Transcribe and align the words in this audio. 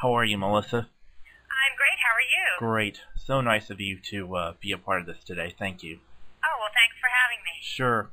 How 0.00 0.14
are 0.16 0.24
you, 0.24 0.38
Melissa? 0.38 0.78
I'm 0.78 1.76
great. 1.76 1.98
How 2.00 2.14
are 2.16 2.20
you? 2.22 2.58
Great. 2.58 3.00
So 3.16 3.42
nice 3.42 3.68
of 3.68 3.82
you 3.82 3.98
to 4.10 4.34
uh, 4.34 4.52
be 4.58 4.72
a 4.72 4.78
part 4.78 5.02
of 5.02 5.06
this 5.06 5.22
today. 5.22 5.54
Thank 5.58 5.82
you. 5.82 5.98
Oh, 6.42 6.56
well, 6.58 6.70
thanks 6.72 6.96
for 6.98 7.10
having 7.12 7.44
me. 7.44 7.60
Sure. 7.60 8.08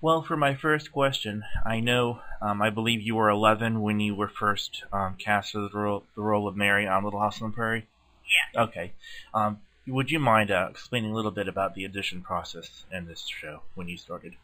Well, 0.00 0.22
for 0.22 0.36
my 0.36 0.56
first 0.56 0.90
question, 0.90 1.44
I 1.64 1.78
know, 1.78 2.22
um, 2.42 2.60
I 2.60 2.70
believe 2.70 3.02
you 3.02 3.14
were 3.14 3.30
11 3.30 3.82
when 3.82 4.00
you 4.00 4.16
were 4.16 4.26
first 4.26 4.82
um, 4.92 5.14
cast 5.16 5.52
for 5.52 5.60
the 5.60 5.70
role, 5.72 6.02
the 6.16 6.22
role 6.22 6.48
of 6.48 6.56
Mary 6.56 6.88
on 6.88 7.04
Little 7.04 7.20
House 7.20 7.40
on 7.40 7.50
the 7.50 7.54
Prairie. 7.54 7.86
Yes. 8.26 8.68
Okay. 8.68 8.92
Um, 9.32 9.60
would 9.86 10.10
you 10.10 10.18
mind 10.18 10.50
uh, 10.50 10.66
explaining 10.68 11.12
a 11.12 11.14
little 11.14 11.30
bit 11.30 11.46
about 11.46 11.76
the 11.76 11.84
audition 11.84 12.20
process 12.20 12.84
in 12.90 13.06
this 13.06 13.26
show 13.28 13.62
when 13.76 13.86
you 13.86 13.96
started? 13.96 14.34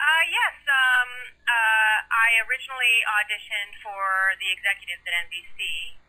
Uh, 0.00 0.24
yes. 0.24 0.56
Um, 0.64 1.36
uh, 1.44 1.96
I 2.08 2.40
originally 2.48 3.04
auditioned 3.04 3.76
for 3.84 4.32
the 4.40 4.48
executives 4.56 5.04
at 5.04 5.28
NBC, 5.28 5.99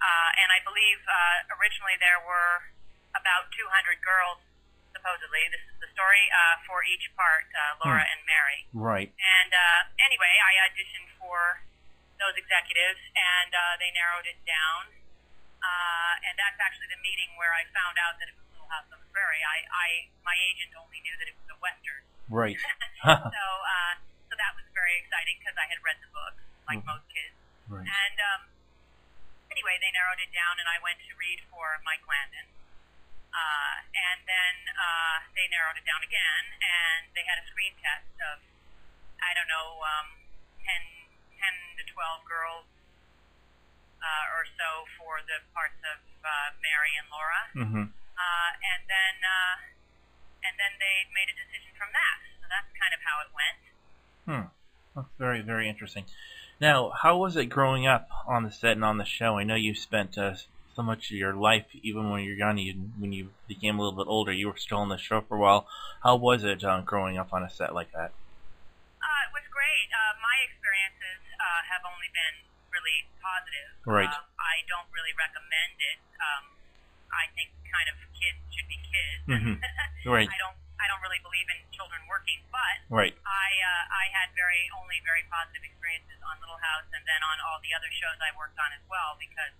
uh, 0.00 0.30
and 0.40 0.48
I 0.54 0.60
believe 0.64 1.00
uh, 1.06 1.54
originally 1.58 1.96
there 1.98 2.18
were 2.22 2.70
about 3.16 3.50
200 3.54 3.98
girls, 4.02 4.38
supposedly. 4.94 5.42
This 5.50 5.64
is 5.68 5.76
the 5.82 5.90
story 5.94 6.24
uh, 6.30 6.62
for 6.66 6.82
each 6.86 7.10
part, 7.18 7.46
uh, 7.52 7.82
Laura 7.82 8.04
and 8.06 8.20
Mary. 8.26 8.66
Right. 8.74 9.10
And 9.10 9.50
uh, 9.52 9.80
anyway, 10.02 10.30
I 10.38 10.52
auditioned 10.70 11.08
for 11.18 11.62
those 12.22 12.34
executives, 12.38 12.98
and 13.14 13.50
uh, 13.54 13.78
they 13.82 13.90
narrowed 13.94 14.26
it 14.26 14.38
down. 14.46 14.94
Uh, 15.58 16.14
and 16.30 16.38
that's 16.38 16.58
actually 16.62 16.86
the 16.90 17.00
meeting 17.02 17.34
where 17.34 17.50
I 17.50 17.66
found 17.74 17.98
out 17.98 18.14
that 18.22 18.30
it 18.30 18.36
was 18.38 18.46
Little 18.54 18.70
House 18.70 18.86
on 18.94 18.98
the 19.02 19.10
Prairie. 19.10 19.42
I, 19.42 19.66
I 19.66 19.86
my 20.22 20.36
agent 20.54 20.70
only 20.78 21.02
knew 21.02 21.14
that 21.18 21.26
it 21.26 21.34
was 21.34 21.50
a 21.50 21.58
western. 21.58 22.02
Right. 22.30 22.54
so 23.02 23.10
uh, 23.74 23.92
so 24.30 24.32
that 24.38 24.54
was 24.54 24.62
very 24.70 24.94
exciting 25.02 25.34
because 25.42 25.58
I 25.58 25.66
had 25.66 25.82
read 25.82 25.98
the 25.98 26.10
book 26.14 26.38
like 26.70 26.78
Mhm. 26.78 26.86
most 26.94 27.06
kids. 27.10 27.34
right. 27.66 27.82
And 27.82 28.16
um, 28.22 28.40
anyway, 29.58 29.74
they 29.82 29.90
narrowed 29.90 30.22
it 30.22 30.30
down, 30.30 30.54
and 30.62 30.70
I 30.70 30.78
went 30.78 31.02
to 31.10 31.12
read 31.18 31.42
for 31.50 31.82
Mike 31.82 32.06
Landon. 32.06 32.46
Uh, 33.34 33.74
and 33.90 34.22
then 34.22 34.54
uh, 34.70 35.26
they 35.34 35.50
narrowed 35.50 35.74
it 35.74 35.82
down 35.82 35.98
again, 36.06 36.44
and 36.62 37.10
they 37.18 37.26
had 37.26 37.42
a 37.42 37.44
screen 37.50 37.74
test 37.82 38.06
of, 38.22 38.38
I 39.18 39.34
don't 39.34 39.50
know, 39.50 39.82
um, 39.82 40.14
10, 40.62 41.10
10 41.42 41.82
to 41.82 41.84
12 41.90 42.22
girls 42.22 42.70
uh, 43.98 44.34
or 44.38 44.46
so 44.54 44.86
for 44.94 45.26
the 45.26 45.42
parts 45.50 45.82
of 45.90 46.06
uh, 46.22 46.54
Mary 46.62 46.94
and 46.94 47.10
Laura. 47.10 47.42
Mm-hmm. 47.58 47.84
Uh, 47.90 48.50
and 48.62 48.82
then 48.86 49.16
uh, 49.26 49.56
and 50.46 50.54
then 50.54 50.74
they 50.78 51.06
made 51.10 51.30
a 51.30 51.36
decision 51.38 51.74
from 51.74 51.90
that. 51.94 52.18
So 52.42 52.46
that's 52.46 52.70
kind 52.78 52.94
of 52.94 53.02
how 53.02 53.16
it 53.22 53.30
went. 53.34 53.62
Hmm. 54.26 54.46
That's 54.98 55.14
very, 55.18 55.42
very 55.42 55.68
interesting. 55.68 56.06
Now, 56.60 56.90
how 56.90 57.16
was 57.16 57.36
it 57.36 57.46
growing 57.46 57.86
up 57.86 58.08
on 58.26 58.42
the 58.42 58.50
set 58.50 58.72
and 58.72 58.84
on 58.84 58.98
the 58.98 59.04
show? 59.06 59.38
I 59.38 59.44
know 59.44 59.54
you 59.54 59.74
spent 59.74 60.18
uh, 60.18 60.34
so 60.74 60.82
much 60.82 61.10
of 61.10 61.16
your 61.16 61.34
life, 61.34 61.66
even 61.86 62.10
when 62.10 62.22
you 62.26 62.34
were 62.34 62.42
young, 62.42 62.58
you, 62.58 62.74
when 62.98 63.12
you 63.12 63.30
became 63.46 63.78
a 63.78 63.82
little 63.82 63.96
bit 63.96 64.10
older, 64.10 64.32
you 64.32 64.48
were 64.48 64.58
still 64.58 64.78
on 64.78 64.88
the 64.88 64.98
show 64.98 65.22
for 65.22 65.38
a 65.38 65.40
while. 65.40 65.68
How 66.02 66.16
was 66.16 66.42
it 66.42 66.64
uh, 66.64 66.82
growing 66.82 67.16
up 67.16 67.30
on 67.32 67.44
a 67.46 67.50
set 67.50 67.74
like 67.74 67.92
that? 67.94 68.10
Uh, 68.98 69.20
it 69.22 69.30
was 69.30 69.46
great. 69.54 69.86
Uh, 69.94 70.18
my 70.18 70.34
experiences 70.50 71.22
uh, 71.38 71.60
have 71.70 71.86
only 71.86 72.10
been 72.10 72.42
really 72.74 73.06
positive. 73.22 73.70
Right. 73.86 74.10
Uh, 74.10 74.26
I 74.42 74.66
don't 74.66 74.90
really 74.90 75.14
recommend 75.14 75.78
it. 75.78 75.98
Um, 76.18 76.58
I 77.14 77.30
think 77.38 77.54
kind 77.70 77.86
of 77.86 77.96
kids 78.18 78.42
should 78.50 78.66
be 78.66 78.78
kids. 78.82 79.22
Mhm. 79.30 79.62
Right. 80.06 80.30
I 80.30 80.38
don't. 80.38 80.58
I 80.78 80.86
don't 80.86 81.02
really 81.02 81.20
believe 81.22 81.46
in 81.50 81.58
children 81.74 82.00
working, 82.06 82.38
but 82.54 82.76
Right. 82.88 83.14
I 83.26 83.48
uh, 83.58 83.84
I 83.90 84.04
had 84.14 84.30
very 84.38 84.70
only 84.78 85.02
very 85.04 85.26
positive 85.28 85.62
experiences 85.66 86.18
on 86.24 86.38
Little 86.40 86.58
House, 86.58 86.88
and 86.94 87.02
then 87.04 87.20
on 87.26 87.36
all 87.44 87.58
the 87.60 87.74
other 87.74 87.90
shows 87.92 88.16
I 88.22 88.30
worked 88.38 88.56
on 88.56 88.70
as 88.72 88.84
well. 88.86 89.18
Because 89.18 89.54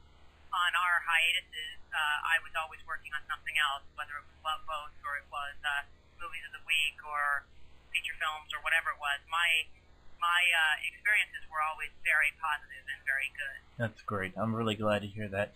on 0.55 0.71
our 0.79 0.97
hiatuses, 1.05 1.79
uh, 1.93 2.19
I 2.25 2.41
was 2.41 2.55
always 2.57 2.81
working 2.89 3.13
on 3.13 3.23
something 3.29 3.55
else, 3.61 3.85
whether 3.99 4.17
it 4.17 4.25
was 4.25 4.39
Love 4.47 4.63
Boats 4.65 4.97
or 5.05 5.21
it 5.21 5.29
was 5.29 5.57
uh, 5.61 5.85
movies 6.23 6.45
of 6.49 6.57
the 6.57 6.65
week 6.65 6.97
or 7.05 7.45
feature 7.93 8.17
films 8.17 8.55
or 8.57 8.63
whatever 8.65 8.95
it 8.95 9.01
was. 9.03 9.21
My 9.29 9.69
my 10.19 10.43
uh, 10.51 10.75
experiences 10.87 11.47
were 11.51 11.63
always 11.63 11.93
very 12.03 12.33
positive 12.41 12.85
and 12.89 13.01
very 13.07 13.31
good. 13.35 13.59
That's 13.79 14.03
great. 14.03 14.35
I'm 14.35 14.55
really 14.55 14.75
glad 14.75 15.03
to 15.03 15.09
hear 15.11 15.29
that. 15.31 15.55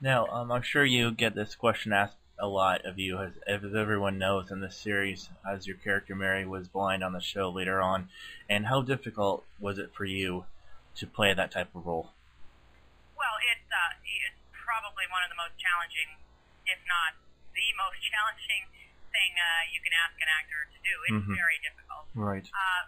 Now, 0.00 0.26
um, 0.28 0.50
I'm 0.52 0.62
sure 0.62 0.84
you 0.84 1.10
get 1.10 1.34
this 1.34 1.54
question 1.54 1.92
asked 1.92 2.19
a 2.40 2.48
lot 2.48 2.84
of 2.84 2.98
you, 2.98 3.18
as, 3.18 3.32
as 3.46 3.74
everyone 3.74 4.18
knows 4.18 4.50
in 4.50 4.60
this 4.60 4.76
series, 4.76 5.28
as 5.44 5.66
your 5.66 5.76
character 5.76 6.16
Mary 6.16 6.46
was 6.46 6.68
blind 6.68 7.04
on 7.04 7.12
the 7.12 7.20
show 7.20 7.50
later 7.50 7.80
on. 7.80 8.08
And 8.48 8.66
how 8.66 8.80
difficult 8.82 9.44
was 9.60 9.78
it 9.78 9.92
for 9.92 10.04
you 10.04 10.44
to 10.96 11.06
play 11.06 11.34
that 11.34 11.52
type 11.52 11.68
of 11.74 11.86
role? 11.86 12.10
Well, 13.14 13.36
it's 13.52 13.68
uh, 13.68 13.92
it's 14.00 14.40
probably 14.56 15.04
one 15.12 15.20
of 15.22 15.30
the 15.30 15.36
most 15.36 15.54
challenging, 15.60 16.16
if 16.64 16.80
not 16.88 17.20
the 17.52 17.68
most 17.76 18.00
challenging 18.10 18.64
thing 19.12 19.32
uh, 19.36 19.62
you 19.70 19.78
can 19.84 19.92
ask 19.92 20.16
an 20.18 20.30
actor 20.32 20.60
to 20.72 20.78
do. 20.80 20.94
It's 21.12 21.20
Mhm. 21.28 21.36
very 21.36 21.58
difficult. 21.60 22.08
Right. 22.16 22.46
Uh, 22.48 22.82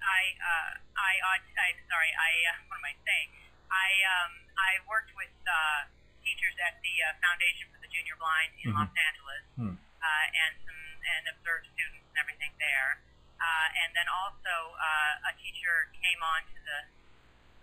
I 0.00 0.20
uh, 0.40 0.70
I 0.96 1.12
I 1.36 1.68
sorry 1.90 2.10
I 2.16 2.30
uh, 2.54 2.58
what 2.72 2.78
am 2.80 2.86
I 2.88 2.94
saying? 3.04 3.28
I 3.68 3.88
um 4.08 4.32
I 4.56 4.70
worked 4.88 5.12
with 5.18 5.34
uh, 5.44 5.90
teachers 6.28 6.56
at 6.60 6.76
the 6.84 6.94
uh, 7.08 7.16
Foundation 7.24 7.64
for 7.72 7.80
the 7.80 7.88
Junior 7.88 8.12
Blind 8.20 8.52
in 8.60 8.68
Mhm. 8.68 8.76
Los 8.84 8.92
Angeles, 8.92 9.44
Hmm. 9.56 9.74
uh, 9.80 10.26
and 10.44 10.52
some 10.68 10.76
and 11.08 11.24
observed 11.32 11.64
students 11.72 12.04
and 12.12 12.18
everything 12.20 12.52
there. 12.60 13.00
Uh, 13.40 13.68
and 13.80 13.94
then 13.96 14.04
also 14.12 14.76
uh, 14.76 15.30
a 15.30 15.32
teacher 15.40 15.88
came 15.96 16.20
on 16.22 16.44
to 16.52 16.58
the 16.68 16.78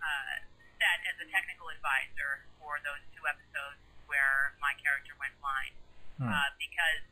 uh, 0.02 0.34
set 0.82 0.98
as 1.06 1.16
a 1.22 1.26
technical 1.30 1.68
advisor 1.70 2.42
for 2.58 2.80
those 2.82 3.00
two 3.14 3.22
episodes 3.28 3.78
where 4.10 4.54
my 4.60 4.74
character 4.82 5.14
went 5.22 5.34
blind 5.40 5.74
Hmm. 6.18 6.32
uh, 6.32 6.50
because 6.58 7.02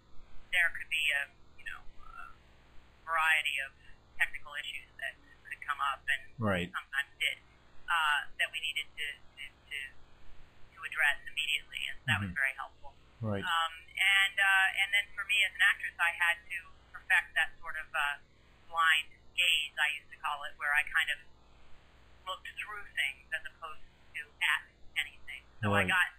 there 0.50 0.70
could 0.75 0.88
be 0.91 1.04
a 1.12 1.22
you 1.60 1.64
know 1.70 1.81
a 2.19 2.34
variety 3.06 3.59
of 3.62 3.70
technical 4.19 4.54
issues 4.59 4.88
that 4.98 5.14
could 5.47 5.60
come 5.62 5.81
up 5.81 6.03
and 6.09 6.22
Right. 6.38 6.69
sometimes 6.72 7.10
did 7.20 7.38
uh, 7.88 8.20
that 8.41 8.48
we 8.50 8.59
needed 8.60 8.88
to 8.97 9.06
to, 10.94 11.03
to 11.03 11.10
to 11.10 11.10
address 11.10 11.19
immediately, 11.27 11.82
and 11.91 11.97
that 12.06 12.19
was 12.22 12.31
Mhm. 12.31 12.38
very 12.38 12.55
helpful. 12.55 12.94
Right. 13.21 13.43
Um, 13.43 13.75
and 13.99 14.37
uh, 14.38 14.81
and 14.84 14.93
then 14.94 15.06
for 15.15 15.25
me 15.27 15.43
as 15.44 15.53
an 15.55 15.62
actress, 15.62 15.94
I 15.99 16.12
had 16.12 16.38
to 16.50 16.59
perfect 16.93 17.34
that 17.34 17.50
sort 17.59 17.77
of 17.81 17.88
uh, 17.94 18.19
blind 18.71 19.10
gaze, 19.34 19.75
I 19.81 19.88
used 19.99 20.10
to 20.10 20.19
call 20.22 20.44
it, 20.44 20.55
where 20.59 20.75
I 20.75 20.82
kind 20.87 21.10
of 21.10 21.19
looked 22.27 22.49
through 22.60 22.84
things 22.94 23.27
as 23.34 23.43
opposed 23.44 23.82
to 24.15 24.22
at 24.43 24.62
anything. 25.00 25.43
So 25.62 25.75
I 25.75 25.84
got 25.84 26.15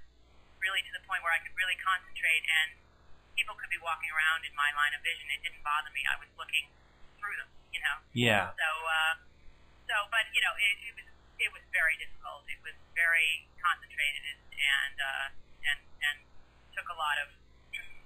really 0.60 0.82
to 0.82 0.92
the 0.92 1.04
point 1.08 1.24
where 1.24 1.32
I 1.34 1.40
could 1.40 1.56
really 1.56 1.78
concentrate, 1.80 2.44
and 2.44 2.76
people 3.38 3.56
could 3.56 3.70
be 3.70 3.80
walking 3.80 4.12
around 4.12 4.44
in 4.44 4.56
my 4.56 4.72
line 4.76 4.94
of 4.98 5.02
vision. 5.04 5.30
It 5.32 5.44
didn't 5.44 5.64
bother 5.64 5.92
me. 5.92 6.04
I 6.10 6.20
was 6.20 6.30
looking 6.38 6.68
through 7.22 7.36
them, 7.38 7.50
you 7.72 7.80
know. 7.80 8.02
Yeah. 8.14 8.52
So, 8.58 8.70
uh, 8.86 9.14
so, 9.88 9.96
but 10.12 10.28
you 10.36 10.42
know, 10.42 10.54
it, 10.58 10.76
it 10.90 10.94
was 10.96 11.08
it 11.40 11.50
was 11.52 11.64
very 11.72 11.96
difficult. 12.00 12.48
It 12.48 12.60
was 12.64 12.76
very 12.96 13.48
concentrated 13.60 14.24
and 14.26 14.40
and 14.56 14.96
uh, 15.00 15.28
and, 15.70 15.80
and 16.12 16.18
took 16.76 16.88
a 16.90 16.98
lot 16.98 17.18
of 17.24 17.30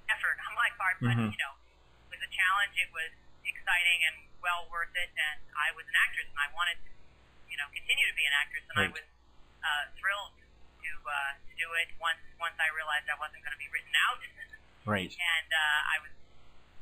effort 0.09 0.37
on 0.49 0.53
my 0.57 0.69
part. 0.79 0.97
But 1.01 1.15
Mhm. 1.15 1.29
you 1.31 1.39
know, 1.39 1.53
it 2.09 2.09
was 2.17 2.21
a 2.25 2.31
challenge. 2.33 2.73
It 2.79 2.89
was 2.91 3.11
exciting 3.45 3.99
and 4.09 4.15
well 4.41 4.65
worth 4.73 4.93
it. 4.97 5.09
And 5.13 5.39
I 5.55 5.71
was 5.77 5.85
an 5.87 5.97
actress, 5.99 6.27
and 6.29 6.39
I 6.41 6.49
wanted 6.53 6.77
to, 6.85 6.91
you 7.49 7.57
know, 7.57 7.67
continue 7.69 8.05
to 8.09 8.15
be 8.17 8.25
an 8.25 8.33
actress. 8.33 8.65
And 8.69 8.77
I 8.79 8.87
was 8.89 9.05
uh, 9.61 9.85
thrilled 9.99 10.33
to 10.39 10.91
uh, 11.05 11.33
to 11.37 11.53
do 11.59 11.67
it 11.77 11.89
once 12.01 12.21
once 12.41 12.55
I 12.57 12.69
realized 12.73 13.05
I 13.11 13.19
wasn't 13.19 13.43
going 13.45 13.53
to 13.53 13.61
be 13.61 13.69
written 13.69 13.93
out. 14.09 14.19
Right. 14.89 15.11
and 15.13 15.49
uh, 15.53 15.93
I 15.93 15.97
was 16.01 16.13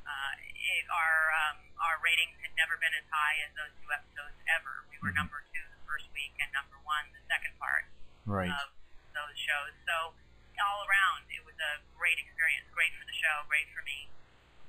uh, 0.07 0.34
it, 0.40 0.86
our 0.88 1.16
um, 1.44 1.57
our 1.84 2.00
ratings 2.00 2.40
had 2.40 2.56
never 2.56 2.78
been 2.80 2.94
as 2.96 3.03
high 3.12 3.36
as 3.44 3.52
those 3.57 3.74
two 3.84 3.90
episodes 3.91 4.38
ever. 4.47 4.86
We 4.88 4.96
were 5.03 5.12
Mhm. 5.12 5.19
number 5.28 5.44
two 5.52 5.68
first 5.88 6.06
week 6.14 6.36
and 6.44 6.52
number 6.53 6.75
one 6.84 7.08
the 7.16 7.24
second 7.31 7.56
part 7.58 7.88
Right. 8.28 8.52
of 8.52 8.70
those 9.16 9.36
shows. 9.40 9.74
So 9.88 10.13
all 10.57 10.81
around, 10.89 11.30
it 11.30 11.45
was 11.45 11.54
a 11.62 11.80
great 11.98 12.18
experience. 12.18 12.66
Great 12.74 12.92
for 12.98 13.06
the 13.06 13.13
show. 13.13 13.45
Great 13.48 13.69
for 13.72 13.81
me. 13.86 14.10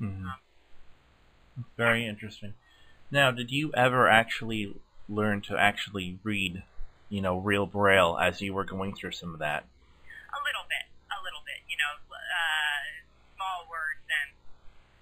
Mhm. 0.01 0.25
Um, 0.31 0.41
very 1.77 2.07
interesting. 2.07 2.55
Now, 3.11 3.31
did 3.33 3.51
you 3.51 3.73
ever 3.75 4.07
actually 4.07 4.79
learn 5.09 5.41
to 5.49 5.57
actually 5.57 6.21
read, 6.23 6.63
you 7.09 7.21
know, 7.23 7.39
real 7.39 7.65
braille 7.67 8.19
as 8.21 8.43
you 8.43 8.53
were 8.53 8.65
going 8.65 8.95
through 8.95 9.13
some 9.13 9.33
of 9.33 9.41
that? 9.41 9.65
a 10.29 10.41
little 10.45 10.69
bit, 10.69 10.85
a 11.11 11.21
little 11.25 11.41
bit. 11.45 11.65
You 11.67 11.77
know, 11.79 11.93
uh, 12.15 12.85
small 13.35 13.67
words 13.71 14.05
and 14.07 14.31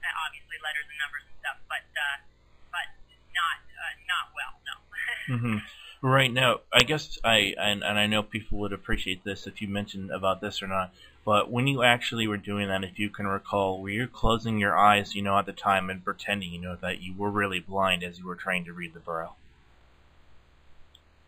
uh, 0.07 0.25
obviously 0.25 0.57
letters 0.63 0.87
and 0.89 0.99
numbers 1.03 1.25
and 1.27 1.37
stuff, 1.43 1.59
but 1.69 1.83
uh, 1.99 2.17
but 2.71 2.89
not 3.35 3.59
uh, 3.75 3.95
not 4.07 4.31
well. 4.33 4.55
No. 4.65 4.75
hmm 5.39 5.59
Right 6.09 6.33
now, 6.33 6.61
I 6.73 6.85
guess 6.85 7.19
I 7.23 7.53
and, 7.59 7.83
and 7.85 7.99
I 7.99 8.07
know 8.07 8.23
people 8.23 8.57
would 8.61 8.73
appreciate 8.73 9.25
this 9.25 9.47
if 9.47 9.61
you 9.61 9.69
mentioned 9.69 10.11
about 10.11 10.41
this 10.41 10.63
or 10.63 10.67
not. 10.69 10.95
But 11.25 11.51
when 11.51 11.67
you 11.67 11.83
actually 11.83 12.27
were 12.27 12.37
doing 12.39 12.69
that, 12.69 12.83
if 12.85 12.99
you 12.99 13.11
can 13.11 13.27
recall, 13.27 13.83
were 13.83 13.91
you 13.91 14.07
closing 14.09 14.59
your 14.59 14.75
eyes, 14.79 15.15
you 15.15 15.21
know, 15.23 15.37
at 15.37 15.45
the 15.45 15.53
time 15.53 15.91
and 15.91 16.03
pretending, 16.05 16.53
you 16.53 16.61
know, 16.61 16.77
that 16.77 17.01
you 17.03 17.13
were 17.15 17.31
really 17.31 17.61
blind 17.61 18.05
as 18.05 18.19
you 18.21 18.27
were 18.27 18.37
trying 18.37 18.65
to 18.67 18.73
read 18.73 18.95
the 18.95 19.01
braille? 19.01 19.37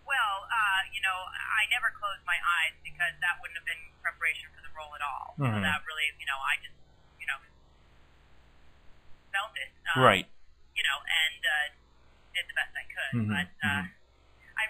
Well, 0.07 0.49
uh, 0.49 0.81
you 0.95 1.01
know, 1.05 1.19
I 1.35 1.69
never 1.71 1.93
closed 1.93 2.25
my 2.27 2.39
eyes 2.39 2.75
because 2.83 3.15
that 3.21 3.39
wouldn't 3.43 3.59
have 3.61 3.69
been 3.69 3.93
preparation 4.01 4.49
for 4.57 4.63
the 4.65 4.73
role 4.75 4.95
at 4.97 5.03
all. 5.05 5.37
So 5.37 5.45
Mhm. 5.45 5.63
that 5.63 5.85
really, 5.87 6.09
you 6.19 6.27
know, 6.27 6.39
I 6.41 6.57
just, 6.63 6.75
you 7.21 7.27
know, 7.29 7.39
felt 9.33 9.55
it. 9.59 9.71
Um, 9.95 10.03
Right. 10.03 10.27
You 10.75 10.83
know, 10.87 10.99
and 11.03 11.43
uh, 11.43 11.67
did 12.35 12.47
the 12.47 12.55
best 12.57 12.73
I 12.79 12.85
could. 12.87 13.13
Mhm, 13.19 13.29
But 13.35 13.51
uh, 13.67 13.83
mhm. 13.83 13.98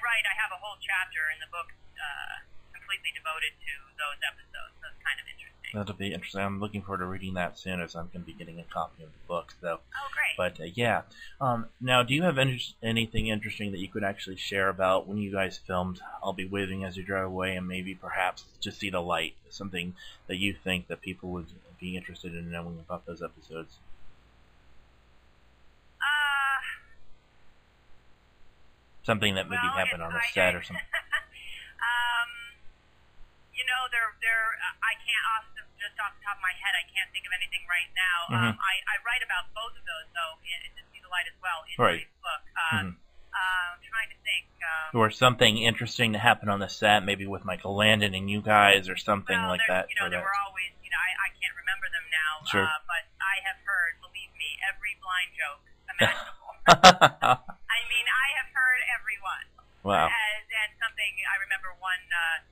Write. 0.03 0.25
I 0.27 0.35
have 0.39 0.53
a 0.55 0.61
whole 0.63 0.79
chapter 0.81 1.21
in 1.35 1.39
the 1.43 1.51
book 1.51 1.69
uh, 1.99 2.35
completely 2.75 3.11
devoted 3.17 3.53
to 3.59 3.73
those 3.99 4.19
episodes. 4.25 4.75
So 4.81 4.85
it's 4.93 5.03
kind 5.05 5.19
of 5.21 5.27
interesting. 5.29 5.73
That'll 5.75 5.95
be 6.01 6.13
interesting. 6.15 6.41
I'm 6.41 6.61
looking 6.61 6.81
forward 6.83 7.05
to 7.05 7.07
reading 7.07 7.35
that 7.35 7.59
soon, 7.59 7.81
as 7.81 7.95
I'm 7.95 8.09
going 8.13 8.25
to 8.25 8.27
be 8.27 8.33
getting 8.33 8.59
a 8.61 8.65
copy 8.65 9.03
of 9.05 9.11
the 9.13 9.25
book. 9.29 9.53
So, 9.61 9.81
Oh, 9.85 10.09
great. 10.17 10.37
but 10.39 10.61
uh, 10.61 10.71
yeah. 10.73 11.03
Um, 11.41 11.67
now, 11.81 12.03
do 12.03 12.15
you 12.15 12.23
have 12.23 12.39
inter- 12.39 12.73
anything 12.83 13.27
interesting 13.29 13.73
that 13.73 13.79
you 13.81 13.89
could 13.89 14.05
actually 14.05 14.37
share 14.37 14.69
about 14.71 15.07
when 15.07 15.19
you 15.19 15.31
guys 15.31 15.59
filmed? 15.59 16.01
I'll 16.23 16.33
be 16.33 16.47
waving 16.47 16.85
as 16.85 16.97
you 16.97 17.03
drive 17.05 17.27
away, 17.27 17.55
and 17.57 17.69
maybe 17.69 17.95
perhaps 17.95 18.45
just 18.61 18.79
see 18.81 18.89
the 18.91 19.01
light. 19.01 19.35
Something 19.51 19.95
that 20.27 20.37
you 20.37 20.55
think 20.55 20.89
that 20.89 21.01
people 21.03 21.29
would 21.31 21.47
be 21.79 21.97
interested 21.97 22.35
in 22.35 22.51
knowing 22.51 22.79
about 22.81 23.05
those 23.07 23.23
episodes. 23.23 23.77
uh, 26.01 26.61
Something 29.09 29.41
that 29.41 29.49
maybe 29.49 29.65
well, 29.65 29.81
happened 29.81 30.05
on 30.05 30.13
the 30.13 30.21
set 30.37 30.53
or 30.53 30.61
something. 30.61 30.85
um, 31.89 32.31
you 33.57 33.65
know, 33.65 33.89
they're 33.89 34.13
they're. 34.21 34.51
I 34.85 34.93
can't 35.01 35.25
off 35.33 35.49
the, 35.57 35.65
just 35.81 35.97
off 35.97 36.13
the 36.13 36.21
top 36.29 36.37
of 36.37 36.45
my 36.45 36.53
head. 36.61 36.77
I 36.77 36.85
can't 36.93 37.09
think 37.09 37.25
of 37.25 37.33
anything 37.33 37.65
right 37.73 37.89
now. 37.97 38.19
Um, 38.29 38.37
Mhm. 38.37 38.55
I, 38.61 38.75
I 38.85 38.97
write 39.09 39.25
about 39.25 39.49
both 39.57 39.73
of 39.73 39.85
those 39.89 40.13
though 40.13 40.37
in, 40.45 40.61
in 40.77 40.85
See 40.93 41.01
the 41.01 41.09
Light 41.09 41.25
as 41.25 41.39
well 41.41 41.65
in 41.65 41.73
Right. 41.81 42.05
my 42.05 42.21
book. 42.21 42.43
Uh, 42.53 42.85
Mhm. 42.85 42.93
uh, 43.33 43.67
I'm 43.73 43.81
trying 43.89 44.11
to 44.13 44.19
think. 44.21 44.45
Um, 44.61 45.01
Or 45.01 45.09
something 45.09 45.57
interesting 45.57 46.13
to 46.13 46.21
happen 46.21 46.53
on 46.53 46.61
the 46.61 46.69
set, 46.69 47.01
maybe 47.01 47.25
with 47.25 47.49
Michael 47.49 47.73
Landon 47.81 48.13
and 48.13 48.29
you 48.29 48.45
guys, 48.45 48.93
or 48.93 49.01
something 49.01 49.41
well, 49.41 49.57
like 49.57 49.65
that. 49.73 49.89
You 49.89 49.97
know, 49.97 50.13
there 50.13 50.21
that. 50.21 50.29
were 50.29 50.39
always. 50.45 50.69
You 50.85 50.93
know, 50.93 51.01
I, 51.01 51.11
I 51.17 51.29
can't 51.41 51.57
remember 51.57 51.89
them 51.89 52.07
now. 52.13 52.33
Sure. 52.45 52.69
Uh, 52.69 52.85
but 52.85 53.09
I 53.25 53.41
have 53.49 53.57
heard, 53.65 53.97
believe 54.05 54.29
me, 54.37 54.61
every 54.69 55.01
blind 55.01 55.33
joke 55.33 55.65
imaginable. 55.97 57.57
I 57.79 57.87
mean, 57.87 58.07
I 58.11 58.27
have 58.43 58.51
heard 58.51 58.81
every 58.91 59.19
one. 59.23 59.47
wow. 59.87 60.11
As, 60.11 60.43
and 60.51 60.75
something 60.83 61.13
I 61.31 61.39
remember 61.39 61.71
one 61.79 62.03
uh, 62.11 62.43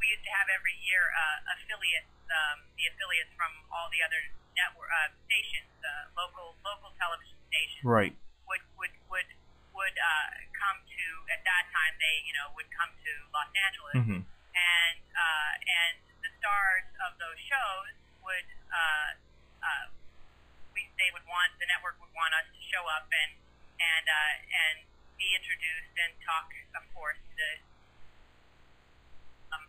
we 0.00 0.08
used 0.08 0.24
to 0.24 0.32
have 0.32 0.48
every 0.48 0.72
year 0.80 1.12
uh, 1.12 1.52
affiliates, 1.52 2.08
um, 2.32 2.64
the 2.80 2.88
affiliates 2.88 3.28
from 3.36 3.52
all 3.68 3.92
the 3.92 4.00
other 4.00 4.32
network 4.56 4.88
uh, 4.88 5.12
stations, 5.28 5.68
uh, 5.84 6.08
local 6.16 6.56
local 6.64 6.96
television 6.96 7.36
stations 7.52 7.84
Right. 7.84 8.16
would 8.48 8.64
would 8.80 8.94
would 9.12 9.28
would 9.76 9.96
uh, 10.00 10.32
come 10.56 10.80
to 10.80 11.04
at 11.28 11.44
that 11.44 11.64
time 11.68 11.92
they 12.00 12.24
you 12.24 12.32
know 12.32 12.48
would 12.56 12.68
come 12.72 12.88
to 12.88 13.12
Los 13.36 13.50
Angeles 13.52 13.96
mm-hmm. 14.00 14.20
and 14.24 15.00
uh, 15.12 15.52
and 15.60 15.96
the 16.24 16.30
stars 16.40 16.88
of 17.04 17.20
those 17.20 17.36
shows 17.44 17.92
would 18.24 18.48
uh, 18.72 19.10
uh, 19.60 19.84
we 20.72 20.88
they 20.96 21.12
would 21.12 21.26
want 21.28 21.52
the 21.60 21.68
network 21.68 22.00
would 22.00 22.12
want 22.16 22.32
us 22.38 22.48
to 22.48 22.60
show 22.72 22.84
up 22.88 23.04
and 23.12 23.36
and 23.80 24.06
uh, 24.06 24.34
and 24.68 24.76
be 25.18 25.28
introduced 25.34 25.94
and 25.98 26.12
talk 26.26 26.50
of 26.74 26.84
course 26.94 27.18
to 27.38 27.46
um, 29.54 29.64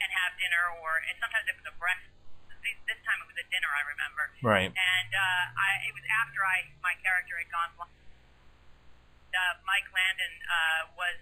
and 0.00 0.10
have 0.12 0.32
dinner 0.40 0.64
or 0.80 1.00
and 1.08 1.16
sometimes 1.20 1.44
it 1.48 1.56
was 1.56 1.66
a 1.68 1.76
breakfast 1.80 2.12
this 2.60 3.00
time 3.08 3.16
it 3.24 3.28
was 3.28 3.40
a 3.40 3.48
dinner 3.48 3.70
I 3.72 3.82
remember 3.88 4.24
Right. 4.44 4.68
and 4.68 5.10
uh, 5.16 5.44
I 5.56 5.68
it 5.88 5.92
was 5.96 6.04
after 6.24 6.44
I 6.44 6.68
my 6.84 6.92
character 7.00 7.36
had 7.40 7.48
gone 7.48 7.72
blind. 7.76 7.92
Uh, 9.30 9.54
Mike 9.62 9.86
Landon 9.94 10.34
uh, 10.42 10.82
was 10.98 11.14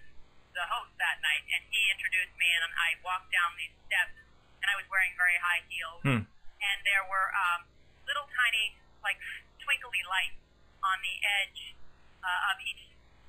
the 0.57 0.65
host 0.65 0.89
that 0.97 1.21
night, 1.21 1.45
and 1.53 1.61
he 1.69 1.77
introduced 1.93 2.33
me, 2.41 2.49
and 2.57 2.65
I 2.73 2.97
walked 3.05 3.29
down 3.29 3.53
these 3.53 3.69
steps, 3.85 4.17
and 4.59 4.67
I 4.67 4.73
was 4.73 4.89
wearing 4.89 5.13
very 5.13 5.37
high 5.37 5.61
heels, 5.69 6.01
Hmm. 6.01 6.25
and 6.25 6.77
there 6.89 7.05
were 7.05 7.29
um, 7.29 7.69
little 8.09 8.25
tiny 8.33 8.73
like 9.05 9.21
twinkly 9.61 10.01
lights 10.09 10.41
on 10.81 10.97
the 11.05 11.15
edge 11.21 11.77
uh, 12.23 12.49
of 12.53 12.57
each 12.65 12.83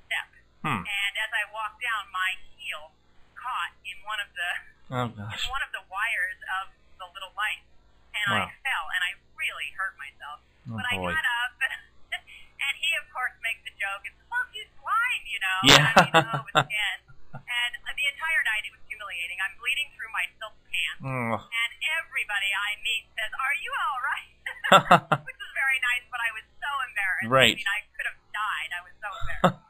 step, 0.07 0.29
Hmm. 0.63 0.83
and 0.85 1.13
as 1.17 1.31
I 1.33 1.43
walked 1.51 1.81
down, 1.81 2.09
my 2.13 2.37
heel 2.57 2.91
caught 3.35 3.73
in 3.87 3.97
one 4.05 4.19
of 4.21 4.29
the 4.35 4.51
Oh 4.91 5.07
in 5.07 5.43
one 5.47 5.63
of 5.63 5.71
the 5.71 5.83
wires 5.87 6.39
of 6.61 6.75
the 6.99 7.07
little 7.15 7.31
light, 7.39 7.63
and 8.11 8.27
Wow. 8.27 8.45
I 8.45 8.53
fell, 8.59 8.85
and 8.91 9.01
I 9.07 9.11
really 9.39 9.71
hurt 9.79 9.95
myself. 9.97 10.43
Oh 10.69 10.75
but 10.77 10.85
I 10.91 10.99
got 10.99 11.25
up, 11.47 11.55
and 12.11 12.73
he, 12.77 12.89
of 12.99 13.07
course, 13.15 13.31
makes 13.41 13.63
the 13.63 13.71
joke. 13.79 14.03
It's 14.05 14.19
well, 14.29 14.43
he's 14.51 14.67
blind, 14.77 15.23
you 15.31 15.39
know. 15.39 15.57
Yeah. 15.63 15.91
I 15.95 16.03
mean, 16.11 16.27
oh, 16.27 16.43
again. 16.67 16.99
And 17.31 17.71
the 17.95 18.05
entire 18.11 18.43
night 18.43 18.67
it 18.67 18.75
was 18.75 18.83
humiliating. 18.91 19.39
I'm 19.39 19.55
bleeding 19.55 19.87
through 19.95 20.11
my 20.11 20.27
silk 20.37 20.53
pants, 20.67 20.99
Mm. 21.07 21.39
and 21.39 21.71
everybody 22.03 22.51
I 22.51 22.75
meet 22.83 23.07
says, 23.15 23.31
"Are 23.39 23.55
you 23.55 23.71
all 23.71 23.99
right?" 24.03 24.29
Which 25.27 25.39
was 25.39 25.51
very 25.55 25.79
nice, 25.79 26.03
but 26.11 26.19
I 26.19 26.29
was 26.35 26.43
so 26.59 26.67
embarrassed. 26.91 27.31
Right. 27.31 27.55
I 27.55 27.63
mean, 27.63 27.71
I 27.71 27.79
could 27.95 28.07
have 28.11 28.19
died. 28.35 28.69
I 28.75 28.81
was 28.83 28.93
so 28.99 29.07
embarrassed. 29.07 29.63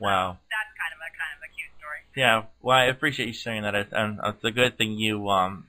Wow. 0.00 0.32
So 0.32 0.38
that's 0.50 0.78
kind 0.78 0.92
of 0.94 1.00
a 1.00 1.10
kind 1.16 1.34
of 1.36 1.42
a 1.44 1.50
cute 1.54 1.70
story. 1.78 2.00
Yeah. 2.16 2.44
Well, 2.62 2.76
I 2.76 2.84
appreciate 2.84 3.26
you 3.26 3.34
saying 3.34 3.62
that. 3.62 3.74
And 3.92 4.20
it's 4.24 4.44
a 4.44 4.50
good 4.50 4.76
thing 4.78 4.98
you 4.98 5.28
um 5.28 5.66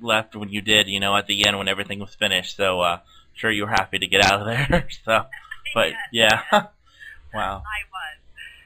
left 0.00 0.34
when 0.34 0.48
you 0.48 0.60
did. 0.60 0.88
You 0.88 1.00
know, 1.00 1.16
at 1.16 1.26
the 1.26 1.46
end 1.46 1.58
when 1.58 1.68
everything 1.68 1.98
was 2.00 2.14
finished. 2.14 2.56
So, 2.56 2.80
uh, 2.80 3.00
sure 3.34 3.50
you 3.50 3.64
were 3.64 3.70
happy 3.70 3.98
to 3.98 4.06
get 4.06 4.22
out 4.22 4.40
of 4.40 4.46
there. 4.46 4.88
so, 5.04 5.26
but 5.74 5.92
Yes, 6.12 6.42
yeah. 6.50 6.52
wow. 7.34 7.62
I 7.62 7.80
was. 7.92 8.18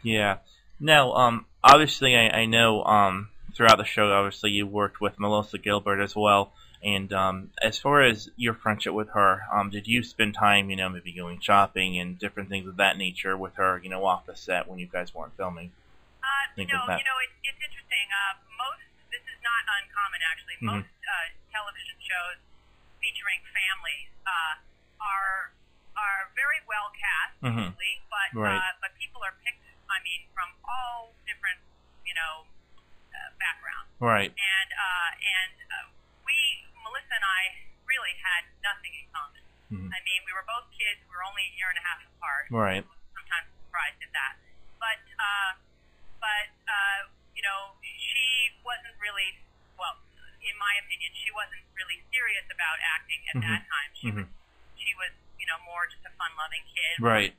Yeah. 0.03 0.39
Now, 0.79 1.13
um, 1.13 1.45
obviously, 1.63 2.17
I, 2.17 2.29
I 2.29 2.45
know 2.47 2.83
um, 2.85 3.29
throughout 3.55 3.79
the 3.79 3.85
show, 3.85 4.11
obviously, 4.11 4.51
you 4.51 4.67
worked 4.67 5.01
with 5.01 5.19
Melissa 5.19 5.59
Gilbert 5.59 6.01
as 6.01 6.17
well. 6.17 6.53
And 6.83 7.13
um, 7.13 7.51
as 7.61 7.77
far 7.79 8.01
as 8.01 8.31
your 8.37 8.55
friendship 8.55 8.95
with 8.95 9.11
her, 9.11 9.43
um, 9.53 9.69
did 9.69 9.87
you 9.87 10.03
spend 10.03 10.33
time, 10.35 10.71
you 10.71 10.77
know, 10.77 10.89
maybe 10.89 11.13
going 11.13 11.39
shopping 11.41 11.99
and 12.01 12.19
different 12.19 12.49
things 12.49 12.67
of 12.67 12.77
that 12.77 12.97
nature 12.97 13.37
with 13.37 13.55
her, 13.57 13.79
you 13.85 13.91
know, 13.91 14.05
off 14.07 14.25
the 14.25 14.35
set 14.35 14.67
when 14.67 14.79
you 14.79 14.89
guys 14.89 15.15
weren't 15.15 15.37
filming? 15.37 15.73
Uh, 16.25 16.27
you 16.57 16.65
Think 16.65 16.73
of 16.73 16.89
know, 16.89 16.97
you 16.97 17.05
know, 17.05 17.19
it's, 17.21 17.37
it's 17.45 17.61
interesting. 17.61 18.07
Uh, 18.09 18.41
most 18.57 18.81
this 19.13 19.21
is 19.29 19.41
not 19.45 19.63
uncommon 19.77 20.21
actually. 20.25 20.57
Mhm. 20.65 20.81
Most 20.81 20.93
uh, 21.05 21.29
television 21.53 21.97
shows 22.01 22.41
featuring 23.05 23.41
families 23.53 24.09
uh, 24.25 24.55
are 25.05 25.53
are 26.01 26.33
very 26.33 26.65
well 26.65 26.89
cast, 26.97 27.37
Mhm. 27.45 27.77
usually, 27.77 28.01
but 28.09 28.29
Right. 28.33 28.57
uh, 28.57 28.73
but 28.81 28.97
people 28.97 29.21
are 29.21 29.37
picked. 29.45 29.61
I 29.91 30.01
mean, 30.01 30.25
from 30.33 30.49
all 30.65 31.13
different, 31.27 31.61
you 32.07 32.15
know, 32.15 32.47
uh, 33.13 33.31
backgrounds. 33.37 33.91
Right. 34.01 34.33
And 34.33 34.71
uh, 34.73 35.11
and 35.21 35.55
uh, 35.69 35.89
and 37.21 37.25
I, 37.29 37.69
really 37.85 38.15
had 38.23 38.47
nothing 38.63 38.95
in 38.95 39.03
common. 39.11 39.43
Mhm. 39.67 39.91
I 39.91 39.99
mean, 40.07 40.23
we 40.25 40.31
were 40.33 40.47
both 40.47 40.71
kids. 40.73 41.03
We 41.05 41.11
were 41.11 41.27
only 41.27 41.43
a 41.51 41.53
year 41.59 41.69
and 41.69 41.77
a 41.77 41.83
half 41.83 42.01
apart 42.07 42.47
Right. 42.49 42.87
sometimes 43.13 43.51
surprised 43.67 43.99
at 44.01 44.13
that. 44.15 44.35
But 44.79 45.03
uh, 45.19 45.51
but 46.23 46.49
uh, 46.71 47.01
you 47.35 47.43
know, 47.43 47.75
she 47.83 48.55
wasn't 48.63 48.95
really 49.03 49.43
well, 49.77 49.99
in 50.41 50.55
my 50.57 50.75
opinion, 50.87 51.11
she 51.19 51.31
wasn't 51.35 51.67
really 51.75 51.99
serious 52.15 52.47
about 52.49 52.79
acting 52.81 53.21
at 53.29 53.35
Mhm. 53.37 53.43
that 53.51 53.63
time. 53.69 53.91
She 53.99 54.09
Mhm. 54.15 54.17
was 54.23 54.29
she 54.79 54.95
was 54.95 55.11
you 55.37 55.47
know 55.51 55.59
more 55.67 55.87
just 55.91 56.07
a 56.07 56.13
fun-loving 56.15 56.65
kid, 56.73 56.95
Right. 57.03 57.35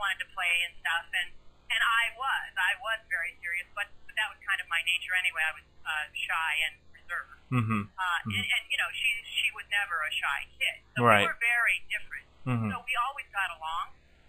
wanted 0.00 0.18
to 0.24 0.28
play 0.32 0.62
and 0.64 0.74
stuff, 0.80 1.06
and 1.12 1.28
and 1.70 1.80
I 1.84 2.04
was 2.16 2.50
I 2.56 2.72
was 2.80 2.98
very 3.12 3.36
serious, 3.44 3.68
but, 3.76 3.86
but 4.08 4.16
that 4.16 4.30
was 4.32 4.40
kind 4.48 4.60
of 4.64 4.66
my 4.72 4.80
nature 4.82 5.14
anyway. 5.14 5.42
I 5.44 5.52
was 5.52 5.64
uh, 5.84 6.06
shy 6.14 6.52
and 6.66 6.74
reserved. 6.96 7.36
Mm-hmm. 7.52 7.82
Uh, 7.94 8.18
Mhm. 8.26 8.34
and, 8.38 8.46
and 8.50 8.64
you 8.72 8.78
know, 8.78 8.90
she 8.92 9.10
she 9.26 9.50
was 9.52 9.66
never 9.70 10.02
a 10.02 10.10
shy 10.10 10.46
kid, 10.58 10.78
so 10.82 10.90
Right. 11.04 11.24
we 11.24 11.30
were 11.30 11.40
very 11.44 11.78
different. 11.92 12.26
Mm-hmm. 12.48 12.68
So 12.72 12.76
we 12.84 12.94
always 13.08 13.28
got 13.32 13.48
along 13.60 13.84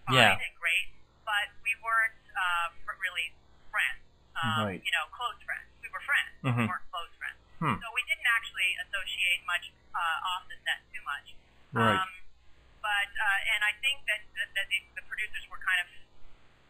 fine 0.06 0.16
Yeah. 0.20 0.36
and 0.38 0.54
great, 0.60 0.88
but 1.24 1.48
we 1.64 1.72
weren't 1.82 2.16
uh, 2.36 2.68
really 3.00 3.32
friends. 3.72 4.00
Um, 4.36 4.68
Right. 4.68 4.80
You 4.84 4.92
know, 4.92 5.08
close 5.12 5.36
friends. 5.44 5.66
We 5.80 5.88
were 5.88 6.04
friends. 6.04 6.32
Mhm. 6.44 6.56
We 6.64 6.68
weren't 6.68 6.88
close 6.92 7.12
friends. 7.16 7.38
Hmm. 7.60 7.76
So 7.80 7.86
we 7.96 8.02
didn't 8.04 8.28
actually 8.36 8.76
associate 8.84 9.40
much 9.48 9.72
uh, 9.96 10.28
off 10.36 10.44
the 10.52 10.56
set 10.64 10.84
too 10.92 11.00
much. 11.08 11.32
Right. 11.72 11.96
Um, 11.96 12.12
but 12.84 13.10
uh, 13.16 13.52
and 13.56 13.60
I 13.64 13.72
think 13.80 14.04
that, 14.06 14.20
that, 14.36 14.48
that 14.54 14.66
the, 14.68 14.78
the 15.00 15.04
producers 15.08 15.44
were 15.48 15.58
kind 15.64 15.80
of 15.82 15.88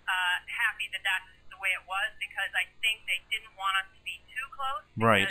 uh, 0.06 0.36
happy 0.46 0.86
that 0.94 1.02
that's 1.02 1.30
the 1.50 1.58
way 1.58 1.74
it 1.74 1.82
was 1.90 2.14
because 2.22 2.50
I 2.54 2.70
think 2.80 3.02
they 3.10 3.18
didn't 3.30 3.52
want 3.58 3.74
us 3.82 3.88
to 3.92 4.00
be 4.06 4.22
too 4.30 4.46
close. 4.54 4.86
Right. 4.96 5.28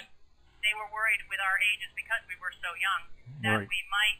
They 0.61 0.73
were 0.75 0.89
worried 0.91 1.23
with 1.31 1.39
our 1.39 1.57
ages 1.73 1.89
because 1.95 2.19
we 2.27 2.35
were 2.41 2.51
so 2.59 2.73
young 2.75 3.01
that 3.47 3.63
Right. 3.63 3.69
we 3.69 3.79
might 3.87 4.19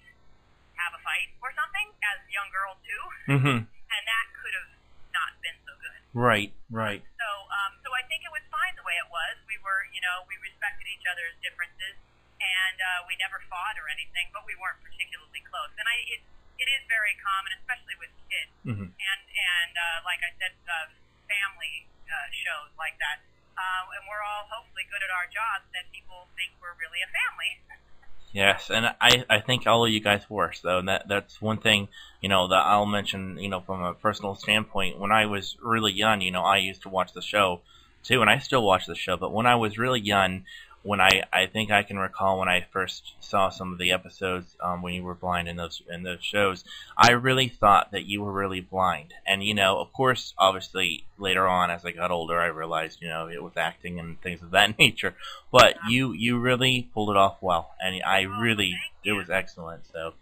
have 0.80 0.94
a 0.96 1.02
fight 1.04 1.30
or 1.42 1.52
something 1.56 1.88
as 2.12 2.18
young 2.32 2.50
girls 2.52 2.78
do, 2.84 3.00
Mm-hmm. 3.40 3.58
and 3.66 4.02
that 4.08 4.26
could 4.38 4.54
have 4.56 4.72
not 5.16 5.32
been 5.42 5.58
so 5.66 5.74
good. 5.80 6.00
Right. 6.16 6.52
Right. 6.72 7.02
So, 7.20 7.28
um, 7.52 7.72
so 7.84 7.90
I 7.96 8.04
think 8.12 8.24
it 8.28 8.32
was 8.34 8.44
fine 8.52 8.74
the 8.80 8.84
way 8.88 8.96
it 9.00 9.10
was. 9.12 9.36
We 9.48 9.56
were, 9.64 9.88
you 9.96 10.02
know, 10.04 10.24
we 10.28 10.36
respected 10.44 10.86
each 10.92 11.04
other's 11.08 11.36
differences, 11.44 11.96
and 12.40 12.78
uh, 12.80 13.08
we 13.08 13.16
never 13.20 13.40
fought 13.48 13.76
or 13.80 13.88
anything, 13.92 14.28
but 14.36 14.44
we 14.48 14.56
weren't 14.60 14.80
particularly 14.84 15.42
close. 15.48 15.72
And 15.80 15.88
I, 15.88 15.98
it, 16.12 16.22
it 16.60 16.68
is 16.72 16.84
very 16.92 17.16
common, 17.24 17.52
especially 17.60 17.96
with 18.00 18.12
kids, 18.32 18.52
Mm-hmm. 18.66 18.90
and 18.92 19.22
and 19.30 19.74
uh, 19.78 19.98
like 20.10 20.20
I 20.26 20.32
said, 20.42 20.54
uh, 20.66 20.90
family 21.30 21.86
uh, 22.10 22.28
shows 22.34 22.72
like 22.80 22.98
that. 23.02 23.22
Uh, 23.56 23.88
and 23.96 24.04
we're 24.12 24.20
all 24.20 24.44
hopefully 24.52 24.84
good 24.92 25.00
at 25.00 25.12
our 25.16 25.32
jobs 25.32 25.64
that 25.72 25.88
people 25.96 26.28
think 26.36 26.52
we're 26.60 26.76
really 26.76 27.00
a 27.00 27.10
family. 27.14 27.52
Yes, 28.36 28.70
and 28.70 28.86
I 29.00 29.26
I 29.30 29.40
think 29.40 29.66
all 29.66 29.86
of 29.86 29.92
you 29.92 30.00
guys 30.02 30.30
were. 30.30 30.52
So 30.52 30.82
that 30.82 31.08
that's 31.08 31.42
one 31.42 31.58
thing 31.58 31.88
you 32.22 32.28
know 32.30 32.50
that 32.50 32.66
I'll 32.66 32.86
mention. 32.86 33.40
You 33.40 33.50
know, 33.50 33.62
from 33.62 33.82
a 33.82 33.94
personal 33.94 34.36
standpoint, 34.36 35.00
when 35.00 35.12
I 35.12 35.26
was 35.26 35.56
really 35.62 35.94
young, 35.94 36.22
you 36.22 36.32
know, 36.32 36.44
I 36.44 36.58
used 36.58 36.82
to 36.84 36.90
watch 36.90 37.14
the 37.14 37.22
show 37.22 37.62
too, 38.04 38.20
and 38.22 38.30
I 38.30 38.40
still 38.40 38.62
watch 38.64 38.86
the 38.88 38.94
show. 38.96 39.16
But 39.16 39.32
when 39.32 39.46
I 39.46 39.56
was 39.56 39.78
really 39.78 40.02
young, 40.02 40.44
when 40.86 41.02
I 41.02 41.24
I 41.34 41.48
think 41.48 41.72
I 41.72 41.82
can 41.82 41.98
recall 41.98 42.40
when 42.40 42.48
I 42.48 42.66
first 42.72 43.14
saw 43.20 43.50
some 43.50 43.74
of 43.74 43.80
the 43.80 43.92
episodes 43.92 44.56
um, 44.62 44.84
when 44.84 44.94
you 44.94 45.04
were 45.04 45.16
blind 45.16 45.48
in 45.48 45.56
those 45.56 45.82
in 45.92 46.04
those 46.04 46.24
shows, 46.24 46.64
I 46.96 47.12
really 47.12 47.48
thought 47.48 47.92
that 47.92 48.06
you 48.06 48.22
were 48.24 48.32
really 48.32 48.62
blind. 48.62 49.14
And 49.26 49.44
you 49.44 49.56
know, 49.56 49.80
of 49.80 49.92
course, 49.92 50.34
obviously 50.38 51.06
later 51.18 51.48
on 51.48 51.72
as 51.72 51.84
I 51.84 51.92
got 51.92 52.12
older, 52.12 52.40
I 52.40 52.48
realized 52.48 53.02
you 53.02 53.10
know 53.10 53.28
it 53.28 53.42
was 53.42 53.54
acting 53.58 54.00
and 54.00 54.22
things 54.22 54.44
of 54.44 54.52
that 54.52 54.78
nature. 54.80 55.16
But 55.52 55.76
you 55.90 56.14
you 56.14 56.38
really 56.38 56.90
pulled 56.94 57.10
it 57.10 57.18
off 57.18 57.38
well, 57.42 57.74
and 57.82 58.02
I 58.04 58.26
Oh, 58.26 58.40
really 58.40 58.78
it 59.04 59.14
was 59.14 59.30
excellent. 59.30 59.86
So, 59.92 60.14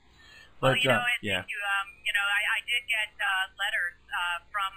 Well, 0.62 0.74
but 0.74 0.84
you 0.84 0.90
know, 0.90 0.96
uh, 0.96 1.04
yeah, 1.22 1.44
you, 1.48 1.60
um, 1.60 1.88
you 2.06 2.14
know, 2.14 2.24
I, 2.24 2.42
I 2.56 2.60
did 2.64 2.88
get 2.88 3.12
uh, 3.20 3.52
letters 3.60 4.00
uh, 4.08 4.40
from 4.52 4.72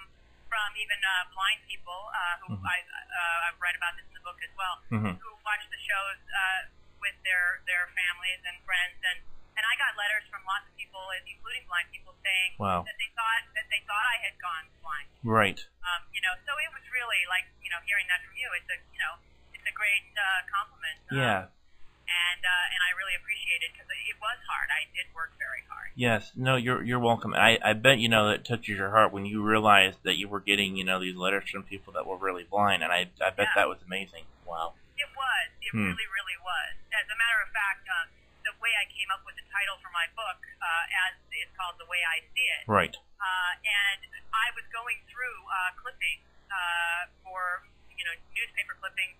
from 0.57 0.73
even 0.81 0.97
uh, 1.05 1.29
blind 1.37 1.61
people 1.69 2.09
uh, 2.09 2.35
who 2.41 2.57
Mhm. 2.57 2.65
I 2.65 2.77
uh, 2.81 3.45
I've 3.45 3.61
read 3.61 3.77
about 3.77 3.93
this 3.93 4.09
in 4.09 4.15
the 4.17 4.25
book 4.25 4.41
as 4.41 4.49
well, 4.57 4.81
Mhm. 4.89 5.13
who 5.21 5.29
watch 5.45 5.61
the 5.69 5.77
shows 5.77 6.17
uh, 6.33 6.61
with 6.97 7.13
their 7.21 7.61
their 7.69 7.85
families 7.93 8.41
and 8.41 8.57
friends, 8.65 8.97
and 9.05 9.21
and 9.53 9.61
I 9.69 9.73
got 9.77 9.93
letters 9.93 10.25
from 10.33 10.41
lots 10.49 10.65
of 10.65 10.73
people, 10.73 11.05
including 11.29 11.61
blind 11.69 11.93
people, 11.93 12.17
saying 12.25 12.57
Wow. 12.57 12.81
that 12.89 12.97
they 12.97 13.09
thought 13.13 13.43
that 13.53 13.69
they 13.69 13.81
thought 13.85 14.05
I 14.09 14.17
had 14.25 14.35
gone 14.41 14.65
blind. 14.81 15.09
right. 15.23 15.59
Um, 15.85 16.01
you 16.11 16.21
know, 16.25 16.33
so 16.45 16.57
it 16.57 16.73
was 16.73 16.81
really 16.89 17.21
like 17.29 17.45
you 17.61 17.69
know 17.69 17.77
hearing 17.85 18.07
that 18.09 18.25
from 18.25 18.33
you. 18.35 18.49
It's 18.57 18.69
a 18.73 18.77
you 18.93 18.99
know 18.99 19.13
it's 19.53 19.65
a 19.69 19.75
great 19.77 20.09
uh, 20.17 20.41
compliment. 20.49 20.97
Um, 21.13 21.17
Yeah. 21.21 21.39
And 22.37 22.45
uh, 22.45 22.73
and 22.77 22.81
I 22.85 22.93
really 22.93 23.17
appreciate 23.17 23.65
it 23.65 23.73
because 23.73 23.89
it, 23.89 24.13
was 24.21 24.37
hard. 24.45 24.69
I 24.69 24.85
did 24.93 25.09
work 25.17 25.33
very 25.41 25.65
hard. 25.65 25.89
Yes, 25.97 26.29
no, 26.37 26.53
you're 26.53 26.85
you're 26.85 27.01
welcome. 27.01 27.33
I 27.33 27.57
I 27.65 27.73
bet 27.73 27.97
you 27.97 28.09
know 28.13 28.29
that 28.29 28.45
touches 28.45 28.77
your 28.77 28.93
heart 28.93 29.09
when 29.09 29.25
you 29.25 29.41
realized 29.41 30.05
that 30.05 30.21
you 30.21 30.29
were 30.29 30.41
getting 30.41 30.77
you 30.77 30.85
know 30.85 31.01
these 31.01 31.17
letters 31.17 31.49
from 31.49 31.65
people 31.65 31.97
that 31.97 32.05
were 32.05 32.17
really 32.17 32.45
blind, 32.45 32.85
and 32.85 32.93
I 32.93 33.09
I 33.17 33.33
bet 33.33 33.49
Yeah. 33.49 33.65
that 33.65 33.67
was 33.73 33.81
amazing. 33.81 34.29
Wow. 34.45 34.77
It 35.01 35.09
was. 35.17 35.47
It 35.65 35.73
Hmm. 35.73 35.89
really, 35.97 36.09
really 36.13 36.37
was. 36.45 36.73
As 36.93 37.09
a 37.09 37.17
matter 37.17 37.41
of 37.41 37.49
fact, 37.49 37.89
uh, 37.89 38.05
the 38.45 38.53
way 38.61 38.69
I 38.77 38.85
came 38.93 39.09
up 39.09 39.25
with 39.25 39.33
the 39.37 39.45
title 39.49 39.77
for 39.81 39.89
my 39.89 40.05
book, 40.13 40.37
uh, 40.61 40.85
as 41.09 41.17
it's 41.33 41.53
called 41.57 41.81
"The 41.81 41.89
Way 41.89 42.01
I 42.05 42.21
See 42.37 42.45
It," 42.61 42.69
Right. 42.69 42.93
uh, 42.93 43.51
and 43.65 44.01
I 44.29 44.53
was 44.53 44.65
going 44.69 45.01
through 45.09 45.37
uh, 45.49 45.73
clippings 45.81 46.25
uh, 46.53 47.09
for 47.25 47.65
you 47.97 48.05
know 48.05 48.13
newspaper 48.37 48.77
clippings 48.77 49.17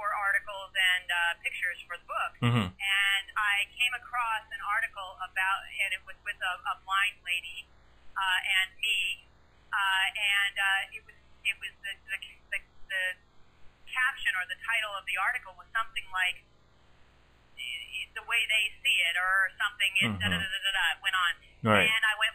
for 0.00 0.08
articles 0.16 0.72
and 0.72 1.04
uh, 1.12 1.36
pictures 1.44 1.76
for 1.84 2.00
the 2.00 2.06
book, 2.08 2.32
Mhm. 2.40 2.72
and 2.72 3.26
I 3.36 3.68
came 3.76 3.92
across 3.92 4.48
an 4.48 4.62
article 4.64 5.20
about, 5.20 5.60
and 5.84 5.92
it 5.92 6.00
was 6.08 6.16
with 6.24 6.40
a, 6.40 6.52
a 6.72 6.74
blind 6.88 7.20
lady 7.20 7.68
uh, 8.16 8.40
and 8.64 8.68
me, 8.80 9.28
uh, 9.68 10.06
and 10.16 10.56
uh, 10.56 10.96
it 10.96 11.04
was 11.04 11.16
it 11.44 11.56
was 11.60 11.72
the 11.84 11.92
the, 12.08 12.16
the 12.48 12.60
the 12.88 13.04
caption 13.92 14.32
or 14.40 14.48
the 14.48 14.56
title 14.64 14.96
of 14.96 15.04
the 15.04 15.20
article 15.20 15.52
was 15.60 15.68
something 15.76 16.08
like 16.16 16.40
the 18.16 18.24
way 18.26 18.42
they 18.48 18.64
see 18.82 18.98
it 19.06 19.16
or 19.20 19.52
something. 19.60 19.90
It 20.00 20.10
da, 20.18 20.26
da, 20.32 20.36
da, 20.40 20.48
da, 20.48 20.58
da, 20.64 20.72
da, 20.72 20.86
went 21.04 21.14
on, 21.14 21.32
Right. 21.62 21.86
and 21.86 22.02
I 22.08 22.14
went 22.18 22.34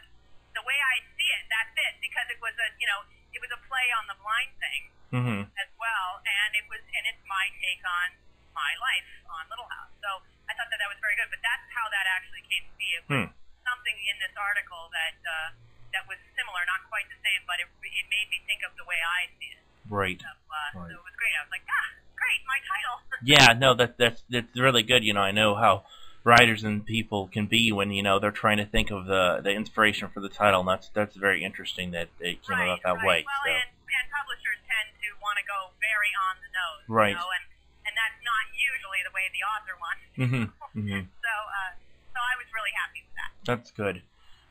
the 0.54 0.62
way 0.62 0.78
I 0.78 1.02
see 1.18 1.28
it. 1.34 1.44
That's 1.50 1.74
it 1.76 1.98
because 2.00 2.26
it 2.30 2.38
was 2.40 2.54
a 2.62 2.68
you 2.78 2.86
know 2.86 3.02
it 3.36 3.40
was 3.44 3.52
a 3.52 3.60
play 3.68 3.86
on 3.92 4.08
the 4.08 4.16
blind 4.16 4.52
thing 4.56 4.82
Mhm. 5.12 5.40
as 5.60 5.70
well, 5.76 6.24
and 6.24 6.56
it 6.56 6.64
was 6.72 6.80
and 6.96 7.04
it's 7.06 7.20
my 7.28 7.52
take 7.60 7.84
on 7.84 8.16
my 8.56 8.72
life 8.80 9.08
on 9.28 9.44
Little 9.52 9.68
House. 9.68 9.92
So 10.00 10.24
I 10.48 10.56
thought 10.56 10.72
that 10.72 10.80
that 10.80 10.88
was 10.88 10.96
very 11.04 11.14
good. 11.20 11.28
But 11.28 11.44
that's 11.44 11.68
how 11.76 11.86
that 11.92 12.08
actually 12.08 12.42
came 12.48 12.64
to 12.64 12.74
be. 12.80 12.88
It 12.96 13.04
was 13.06 13.28
Hmm. 13.28 13.32
something 13.68 13.96
in 14.08 14.16
this 14.18 14.32
article 14.40 14.88
that 14.96 15.16
uh, 15.28 15.48
that 15.92 16.08
was 16.08 16.18
similar, 16.34 16.64
not 16.66 16.82
quite 16.88 17.08
the 17.12 17.20
same, 17.22 17.44
but 17.46 17.60
it, 17.60 17.68
it 17.84 18.06
made 18.08 18.28
me 18.32 18.40
think 18.48 18.64
of 18.64 18.72
the 18.76 18.84
way 18.84 18.96
I 19.00 19.28
see 19.38 19.52
it. 19.52 19.62
Right. 19.88 20.20
So, 20.20 20.28
uh, 20.28 20.80
Right. 20.80 20.90
so 20.90 20.98
it 20.98 21.04
was 21.04 21.16
great. 21.16 21.32
I 21.36 21.42
was 21.44 21.52
like, 21.52 21.64
ah, 21.68 21.88
great, 22.16 22.40
my 22.48 22.58
title. 22.64 22.96
Yeah. 23.22 23.52
No, 23.56 23.74
that 23.74 23.96
that's 23.98 24.22
that's 24.32 24.56
really 24.56 24.82
good. 24.82 25.04
You 25.04 25.12
know, 25.14 25.22
I 25.22 25.32
know 25.32 25.54
how 25.54 25.84
writers 26.26 26.64
and 26.64 26.84
people 26.84 27.28
can 27.30 27.46
be 27.46 27.70
when 27.70 27.92
you 27.94 28.02
know 28.02 28.18
they're 28.18 28.34
trying 28.34 28.58
to 28.58 28.66
think 28.66 28.90
of 28.90 29.06
the 29.06 29.38
the 29.42 29.54
inspiration 29.54 30.10
for 30.12 30.18
the 30.20 30.28
title, 30.28 30.60
and 30.60 30.68
that's 30.68 30.90
that's 30.90 31.14
very 31.14 31.44
interesting 31.46 31.92
that 31.92 32.08
it 32.18 32.42
came 32.42 32.58
right, 32.58 32.66
about 32.66 32.82
that 32.82 32.98
right. 32.98 33.06
way. 33.06 33.18
Well, 33.22 33.46
so. 33.46 33.54
and, 33.54 33.70
and 33.70 34.06
publishers 34.10 34.58
tend 34.66 34.90
to 34.98 35.08
want 35.22 35.38
to 35.38 35.46
go 35.46 35.70
very 35.78 36.10
on 36.26 36.34
the 36.42 36.50
nose. 36.50 36.84
Right. 36.90 37.14
You 37.14 37.22
know, 37.22 37.30
and, 37.30 37.46
and 37.86 37.94
that's 37.94 38.18
not 38.26 38.44
usually 38.58 39.00
the 39.06 39.14
way 39.14 39.24
the 39.30 39.44
author 39.46 39.74
wants 39.78 40.02
to 40.02 40.18
Mhm. 40.26 40.44
go. 40.50 40.66
Mhm. 40.74 41.06
So, 41.26 41.32
uh, 41.32 41.72
so 42.12 42.18
I 42.18 42.34
was 42.36 42.48
really 42.50 42.74
happy 42.74 43.06
with 43.06 43.14
that. 43.14 43.30
That's 43.46 43.70
good. 43.70 44.02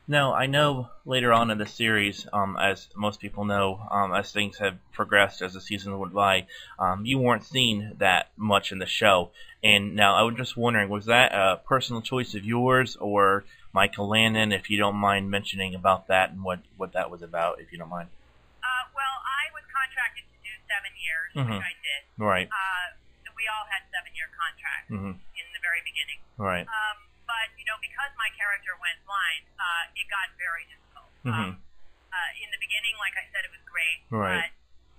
Now, 0.08 0.34
I 0.34 0.46
know 0.46 0.90
later 1.04 1.32
on 1.32 1.50
in 1.50 1.58
the 1.58 1.66
series, 1.66 2.26
um, 2.32 2.56
as 2.56 2.88
most 2.94 3.18
people 3.20 3.44
know, 3.44 3.80
um, 3.90 4.14
as 4.14 4.30
things 4.30 4.58
have 4.58 4.78
progressed 4.92 5.42
as 5.42 5.54
the 5.54 5.60
season 5.60 5.98
went 5.98 6.14
by, 6.14 6.46
um, 6.78 7.04
you 7.04 7.18
weren't 7.18 7.44
seen 7.44 7.96
that 7.98 8.30
much 8.36 8.70
in 8.70 8.78
the 8.78 8.86
show. 8.86 9.30
And 9.64 9.96
now 9.96 10.14
I 10.14 10.22
was 10.22 10.36
just 10.36 10.56
wondering, 10.56 10.88
was 10.88 11.06
that 11.06 11.32
a 11.32 11.60
personal 11.66 12.02
choice 12.02 12.34
of 12.34 12.44
yours 12.44 12.96
or 13.00 13.44
Michael 13.72 14.08
Landon, 14.08 14.52
if 14.52 14.70
you 14.70 14.78
don't 14.78 14.94
mind 14.96 15.28
mentioning 15.30 15.74
about 15.74 16.06
that 16.06 16.30
and 16.30 16.44
what, 16.44 16.60
what 16.76 16.92
that 16.92 17.10
was 17.10 17.22
about, 17.22 17.60
if 17.60 17.72
you 17.72 17.78
don't 17.78 17.90
mind? 17.90 18.08
Uh, 18.62 18.86
well, 18.94 19.16
I 19.26 19.50
was 19.52 19.64
contracted 19.74 20.22
to 20.30 20.38
do 20.42 20.54
seven 20.70 20.92
years, 20.96 21.30
Mhm. 21.34 21.50
which 21.58 21.66
I 21.66 21.74
did. 21.82 22.00
Right. 22.16 22.46
Uh, 22.46 22.94
we 23.36 23.44
all 23.52 23.68
had 23.68 23.84
seven-year 23.92 24.32
contracts 24.32 24.88
hmm 24.88 25.12
in 25.36 25.46
the 25.52 25.60
very 25.60 25.84
beginning. 25.84 26.24
Right. 26.40 26.64
Um, 26.64 26.96
but 27.28 27.52
you 27.60 27.68
know, 27.68 27.76
because 27.84 27.95
my 28.26 28.34
character 28.34 28.74
went 28.82 28.98
blind, 29.06 29.46
uh, 29.54 29.94
it 29.94 30.10
got 30.10 30.34
very 30.34 30.66
difficult. 30.66 31.10
hmm 31.22 31.30
Um, 31.30 31.62
uh, 32.10 32.42
in 32.42 32.48
the 32.50 32.58
beginning, 32.58 32.98
like 32.98 33.14
I 33.14 33.22
said, 33.30 33.46
it 33.46 33.52
was 33.54 33.62
great. 33.62 34.02
Right. 34.10 34.50
But 34.50 34.50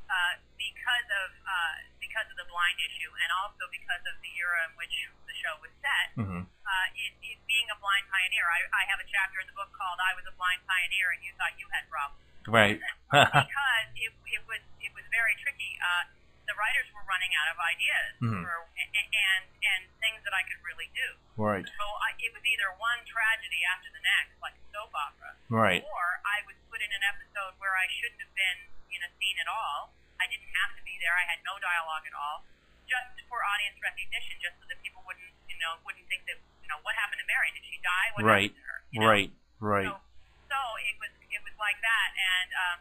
uh, 0.07 0.33
because 0.55 1.07
of 1.27 1.29
uh, 1.43 1.75
because 1.99 2.27
of 2.31 2.39
the 2.39 2.47
blind 2.47 2.79
issue, 2.79 3.11
and 3.11 3.29
also 3.43 3.67
because 3.67 3.99
of 4.07 4.15
the 4.23 4.31
era 4.39 4.63
in 4.71 4.79
which 4.79 4.95
the 5.27 5.35
show 5.35 5.59
was 5.59 5.73
set, 5.83 6.07
hmm 6.15 6.47
uh, 6.47 6.87
it, 6.95 7.11
it 7.19 7.37
being 7.47 7.67
a 7.67 7.77
blind 7.83 8.07
pioneer, 8.07 8.47
I, 8.47 8.59
I 8.71 8.83
have 8.91 8.99
a 9.03 9.07
chapter 9.11 9.43
in 9.43 9.47
the 9.51 9.57
book 9.59 9.71
called 9.75 9.99
"I 9.99 10.15
Was 10.15 10.23
a 10.27 10.35
Blind 10.39 10.63
Pioneer," 10.63 11.11
and 11.11 11.19
you 11.25 11.35
thought 11.35 11.55
you 11.59 11.67
had 11.75 11.83
problems 11.91 12.23
Right. 12.47 12.79
because 13.11 13.87
it, 13.99 14.11
it 14.31 14.43
was 14.47 14.63
it 14.79 14.91
was 14.95 15.03
very 15.11 15.35
tricky. 15.43 15.75
Uh, 15.83 16.03
the 16.47 16.55
writers 16.55 16.87
were 16.95 17.03
running 17.03 17.31
out 17.35 17.51
of 17.51 17.59
ideas 17.59 18.11
Mhm. 18.23 18.41
for, 18.43 18.67
and 18.73 19.43
and 19.67 19.81
things 19.99 20.23
that 20.23 20.33
I 20.33 20.43
could 20.47 20.63
really 20.63 20.87
do. 20.95 21.19
right. 21.37 21.67
So 21.67 21.85
I, 22.01 22.15
it 22.17 22.31
was 22.33 22.41
either 22.47 22.71
one 22.79 23.03
tragedy 23.05 23.61
after 23.67 23.91
the 23.93 23.99
next, 24.01 24.39
like 24.41 24.55
a 24.55 24.63
soap 24.73 24.89
opera, 24.95 25.35
Right. 25.51 25.83
or 25.83 26.03
I 26.25 26.41
was 26.47 26.55
put 26.71 26.81
in 26.81 26.89
an 26.91 27.03
episode 27.03 27.53
where 27.59 27.75
I 27.77 27.85
shouldn't 27.91 28.21
have 28.23 28.33
been 28.33 28.59
in 28.89 29.03
a 29.03 29.09
scene 29.19 29.37
at 29.37 29.47
all. 29.47 29.93
I 30.19 30.25
didn't 30.25 30.49
have 30.55 30.73
to 30.77 30.81
be 30.81 30.97
there. 30.97 31.13
I 31.13 31.25
had 31.29 31.43
no 31.45 31.59
dialogue 31.59 32.07
at 32.07 32.13
all, 32.17 32.45
just 32.89 33.21
for 33.29 33.43
audience 33.43 33.77
recognition, 33.83 34.39
just 34.41 34.57
so 34.59 34.65
that 34.71 34.81
people 34.81 35.03
wouldn't, 35.05 35.29
you 35.51 35.57
know, 35.61 35.77
wouldn't 35.85 36.07
think 36.09 36.25
that, 36.25 36.39
you 36.63 36.69
know, 36.71 36.79
what 36.81 36.95
happened 36.95 37.19
to 37.21 37.27
Mary? 37.27 37.51
Did 37.53 37.65
she 37.69 37.77
die? 37.83 38.07
What 38.17 38.23
Right. 38.25 38.49
happened 38.49 38.55
to 38.57 38.65
her? 38.71 38.79
You 38.95 38.99
know? 39.01 39.07
Right. 39.13 39.31
Right. 39.59 39.85
So, 39.91 40.01
so 40.49 40.59
it 40.89 40.95
was 40.97 41.11
it 41.29 41.43
was 41.43 41.53
like 41.59 41.77
that, 41.83 42.09
and 42.17 42.49
um, 42.55 42.77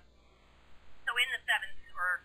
so 1.04 1.12
in 1.18 1.28
the 1.35 1.40
seventh 1.44 1.76
or 1.99 2.23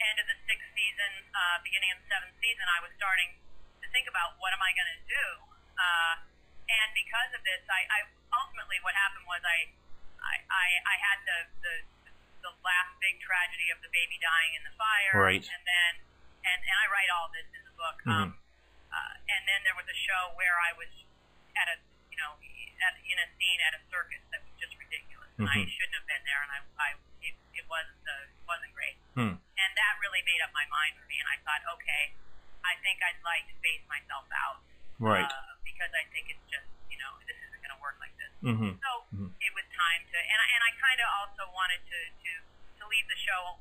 end 0.00 0.16
of 0.20 0.26
the 0.28 0.38
sixth 0.48 0.68
season, 0.72 1.12
uh, 1.34 1.60
beginning 1.64 1.92
of 1.92 1.98
the 2.00 2.08
seventh 2.08 2.34
season, 2.40 2.64
I 2.72 2.80
was 2.80 2.92
starting 2.96 3.36
to 3.84 3.86
think 3.92 4.08
about 4.08 4.36
what 4.40 4.52
am 4.56 4.62
I 4.64 4.72
going 4.72 4.90
to 4.96 5.02
do, 5.08 5.26
uh, 5.76 6.14
and 6.70 6.88
because 6.96 7.30
of 7.36 7.42
this, 7.44 7.60
I, 7.68 7.84
I 7.90 7.98
ultimately 8.32 8.78
what 8.86 8.94
happened 8.96 9.26
was 9.28 9.42
I 9.44 9.68
I, 10.20 10.34
I, 10.52 10.66
I 10.84 10.96
had 11.00 11.18
the, 11.24 11.38
the 11.64 11.74
the 12.44 12.52
last 12.64 12.92
big 13.00 13.16
tragedy 13.24 13.68
of 13.72 13.80
the 13.84 13.88
baby 13.92 14.16
dying 14.20 14.52
in 14.56 14.62
the 14.64 14.74
fire, 14.76 15.12
Right. 15.16 15.40
and 15.44 15.62
then 15.64 15.92
and 16.44 16.58
and 16.60 16.76
I 16.80 16.86
write 16.92 17.10
all 17.12 17.28
this 17.32 17.48
in 17.52 17.62
the 17.64 17.74
book. 17.76 17.98
Um, 18.08 18.36
uh, 18.92 19.14
and 19.32 19.42
then 19.48 19.60
there 19.64 19.76
was 19.78 19.86
a 19.88 19.94
show 19.96 20.34
where 20.36 20.56
I 20.60 20.74
was 20.76 20.90
at 21.56 21.68
a, 21.70 21.76
you 22.10 22.18
know, 22.18 22.34
at, 22.82 22.94
in 23.06 23.16
a 23.22 23.28
scene 23.38 23.60
at 23.64 23.72
a 23.76 23.80
circus 23.92 24.18
that 24.34 24.40
was 24.42 24.54
just 24.58 24.74
ridiculous, 24.80 25.30
and 25.38 25.46
I 25.46 25.62
shouldn't 25.68 25.94
have 26.00 26.08
been 26.10 26.24
there, 26.26 26.40
and 26.42 26.50
I, 26.50 26.58
I 26.80 26.88
it, 27.22 27.34
it 27.54 27.64
wasn't, 27.70 28.02
uh, 28.08 28.26
it 28.26 28.44
wasn't 28.48 28.72
great, 28.74 28.96
Hmm. 29.14 29.34
That 29.90 29.98
really 29.98 30.22
made 30.22 30.38
up 30.46 30.54
my 30.54 30.62
mind 30.70 30.94
for 30.94 31.06
me, 31.10 31.18
and 31.18 31.26
I 31.26 31.34
thought, 31.42 31.66
okay, 31.74 32.14
I 32.62 32.78
think 32.86 33.02
I'd 33.02 33.18
like 33.26 33.42
to 33.50 33.56
phase 33.58 33.82
myself 33.90 34.30
out, 34.30 34.62
Right. 35.02 35.26
uh, 35.26 35.58
because 35.66 35.90
I 35.98 36.06
think 36.14 36.30
it's 36.30 36.46
just, 36.46 36.70
you 36.86 36.94
know, 37.02 37.10
this 37.26 37.34
isn't 37.42 37.58
going 37.58 37.74
to 37.74 37.80
work 37.82 37.98
like 37.98 38.14
this. 38.22 38.30
hmm 38.38 38.78
So 38.78 38.90
Mhm. 39.10 39.34
it 39.42 39.50
was 39.50 39.66
time 39.74 40.06
to, 40.06 40.16
and 40.16 40.38
I, 40.38 40.46
and 40.54 40.62
I 40.62 40.70
kind 40.78 40.98
of 41.02 41.08
also 41.18 41.50
wanted 41.50 41.82
to, 41.90 41.98
to 42.22 42.32
to 42.80 42.88
leave 42.88 43.04
the 43.12 43.18
show 43.18 43.58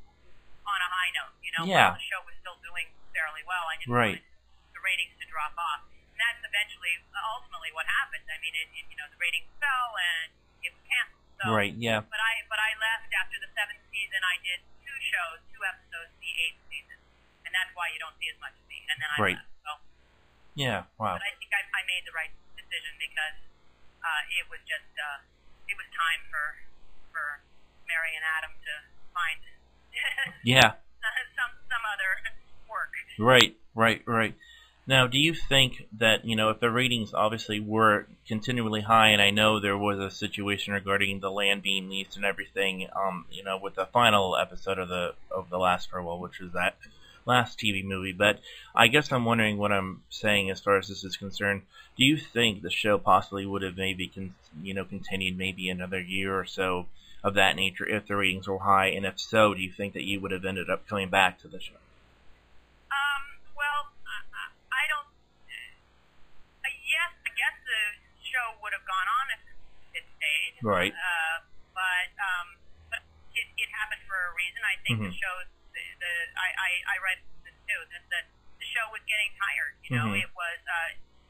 on 0.63 0.79
a 0.79 0.89
high 0.93 1.11
note. 1.17 1.33
You 1.41 1.51
know, 1.57 1.65
Yeah. 1.65 1.91
while 1.91 1.99
the 1.99 2.05
show 2.07 2.21
was 2.23 2.35
still 2.39 2.55
doing 2.61 2.87
fairly 3.11 3.43
well. 3.43 3.65
I 3.67 3.75
didn't 3.81 3.91
Right. 3.91 4.21
want 4.21 4.71
the 4.77 4.79
ratings 4.85 5.17
to 5.19 5.25
drop 5.27 5.57
off, 5.57 5.81
and 5.91 6.15
that's 6.21 6.39
eventually, 6.45 7.03
ultimately, 7.35 7.71
what 7.73 7.83
happened. 7.89 8.23
I 8.31 8.37
mean, 8.39 8.53
it, 8.55 8.69
it 8.77 8.85
you 8.87 8.95
know 8.95 9.09
the 9.11 9.17
ratings 9.17 9.49
fell 9.59 9.97
and 9.97 10.31
it 10.63 10.71
was 10.71 10.83
canceled. 10.87 11.25
So, 11.41 11.51
Right. 11.51 11.73
Yeah. 11.75 11.99
But 11.99 12.19
I 12.21 12.43
but 12.47 12.59
I 12.59 12.75
left 12.79 13.11
after 13.15 13.39
the 13.43 13.49
seventh 13.55 13.83
season. 13.91 14.23
I 14.23 14.37
did 14.43 14.59
two 14.89 14.97
shows, 15.05 15.37
two 15.53 15.61
episodes, 15.61 16.09
the 16.17 16.31
eighth 16.49 16.57
season, 16.73 16.97
and 17.45 17.53
that's 17.53 17.69
why 17.77 17.93
you 17.93 18.01
don't 18.01 18.17
see 18.17 18.33
as 18.33 18.39
much 18.41 18.57
of 18.57 18.65
me. 18.65 18.81
And 18.89 18.97
then 18.97 19.09
I 19.13 19.17
Right. 19.21 19.37
left. 19.37 19.53
So, 19.61 19.71
Yeah. 20.57 20.89
Wow. 20.97 21.21
but 21.21 21.25
I 21.29 21.33
think 21.37 21.53
I, 21.53 21.61
I 21.77 21.81
made 21.85 22.03
the 22.09 22.15
right 22.17 22.33
decision 22.57 22.97
because 22.97 23.37
uh, 24.01 24.21
it 24.41 24.49
was 24.49 24.57
just 24.65 24.89
uh, 24.97 25.21
it 25.69 25.77
was 25.77 25.85
time 25.93 26.21
for 26.33 26.45
for 27.13 27.25
Mary 27.85 28.17
and 28.17 28.25
Adam 28.25 28.53
to 28.57 28.73
find 29.13 29.39
Yeah. 30.41 30.81
some 31.37 31.53
some 31.69 31.83
other 31.85 32.11
work. 32.65 32.89
Right, 33.21 33.53
right, 33.77 34.01
right. 34.09 34.33
Now, 34.89 35.05
do 35.05 35.19
you 35.19 35.35
think 35.35 35.87
that 35.99 36.25
you 36.25 36.35
know 36.35 36.49
if 36.49 36.59
the 36.59 36.71
ratings 36.71 37.13
obviously 37.13 37.59
were 37.59 38.07
continually 38.27 38.81
high, 38.81 39.09
and 39.09 39.21
I 39.21 39.29
know 39.29 39.59
there 39.59 39.77
was 39.77 39.99
a 39.99 40.09
situation 40.09 40.73
regarding 40.73 41.19
the 41.19 41.29
land 41.29 41.61
being 41.61 41.89
leased 41.89 42.15
and 42.15 42.25
everything, 42.25 42.87
um, 42.95 43.25
you 43.31 43.43
know, 43.43 43.57
with 43.59 43.75
the 43.75 43.85
final 43.85 44.35
episode 44.35 44.79
of 44.79 44.89
the 44.89 45.13
of 45.29 45.49
the 45.51 45.59
last 45.59 45.91
farewell, 45.91 46.19
which 46.19 46.39
was 46.39 46.53
that 46.53 46.75
last 47.27 47.59
TV 47.59 47.83
movie. 47.85 48.13
But 48.13 48.39
I 48.75 48.87
guess 48.87 49.11
I'm 49.11 49.25
wondering 49.25 49.59
what 49.59 49.71
I'm 49.71 50.01
saying 50.09 50.49
as 50.49 50.59
far 50.59 50.77
as 50.79 50.87
this 50.87 51.03
is 51.03 51.17
concerned. 51.17 51.61
Do 51.95 52.03
you 52.03 52.17
think 52.17 52.61
the 52.63 52.71
show 52.71 52.97
possibly 52.97 53.45
would 53.45 53.61
have 53.61 53.77
maybe 53.77 54.07
con- 54.07 54.33
you 54.63 54.73
know 54.73 54.85
continued 54.85 55.37
maybe 55.37 55.69
another 55.69 55.99
year 56.01 56.35
or 56.37 56.45
so 56.45 56.87
of 57.23 57.35
that 57.35 57.55
nature 57.55 57.85
if 57.87 58.07
the 58.07 58.15
ratings 58.15 58.47
were 58.47 58.57
high, 58.57 58.87
and 58.87 59.05
if 59.05 59.19
so, 59.19 59.53
do 59.53 59.61
you 59.61 59.71
think 59.71 59.93
that 59.93 60.03
you 60.03 60.19
would 60.19 60.31
have 60.31 60.45
ended 60.45 60.67
up 60.71 60.87
coming 60.87 61.09
back 61.09 61.39
to 61.41 61.47
the 61.47 61.59
show? 61.59 61.75
Um, 62.89 63.23
well, 63.55 63.91
I, 64.07 64.17
I- 64.33 64.55
I 64.71 64.87
don't. 64.87 65.11
Uh, 66.63 66.71
yes, 66.87 67.11
I 67.27 67.31
guess 67.35 67.55
the 67.67 67.81
show 68.23 68.55
would 68.63 68.71
have 68.71 68.87
gone 68.87 69.09
on 69.11 69.25
if 69.35 69.41
it 69.99 70.05
stayed. 70.15 70.48
Right. 70.63 70.91
Uh, 70.93 71.37
but 71.73 72.09
um, 72.19 72.47
but 72.91 73.01
it, 73.35 73.47
it 73.57 73.69
happened 73.71 74.03
for 74.07 74.17
a 74.17 74.31
reason. 74.35 74.59
I 74.65 74.75
think 74.83 74.99
the 74.99 75.11
Mhm. 75.11 75.19
show, 75.19 75.33
the, 75.73 75.83
the 75.99 76.11
I, 76.35 76.49
I 76.55 76.69
I 76.93 76.95
read 77.03 77.19
this 77.47 77.55
too. 77.67 77.79
That 77.95 78.03
that 78.11 78.25
the 78.59 78.67
show 78.75 78.85
was 78.91 79.01
getting 79.07 79.31
tired. 79.39 79.73
You 79.87 79.91
know, 79.95 80.07
Mhm. 80.11 80.23
it 80.23 80.31
was 80.35 80.59
uh, 80.67 80.89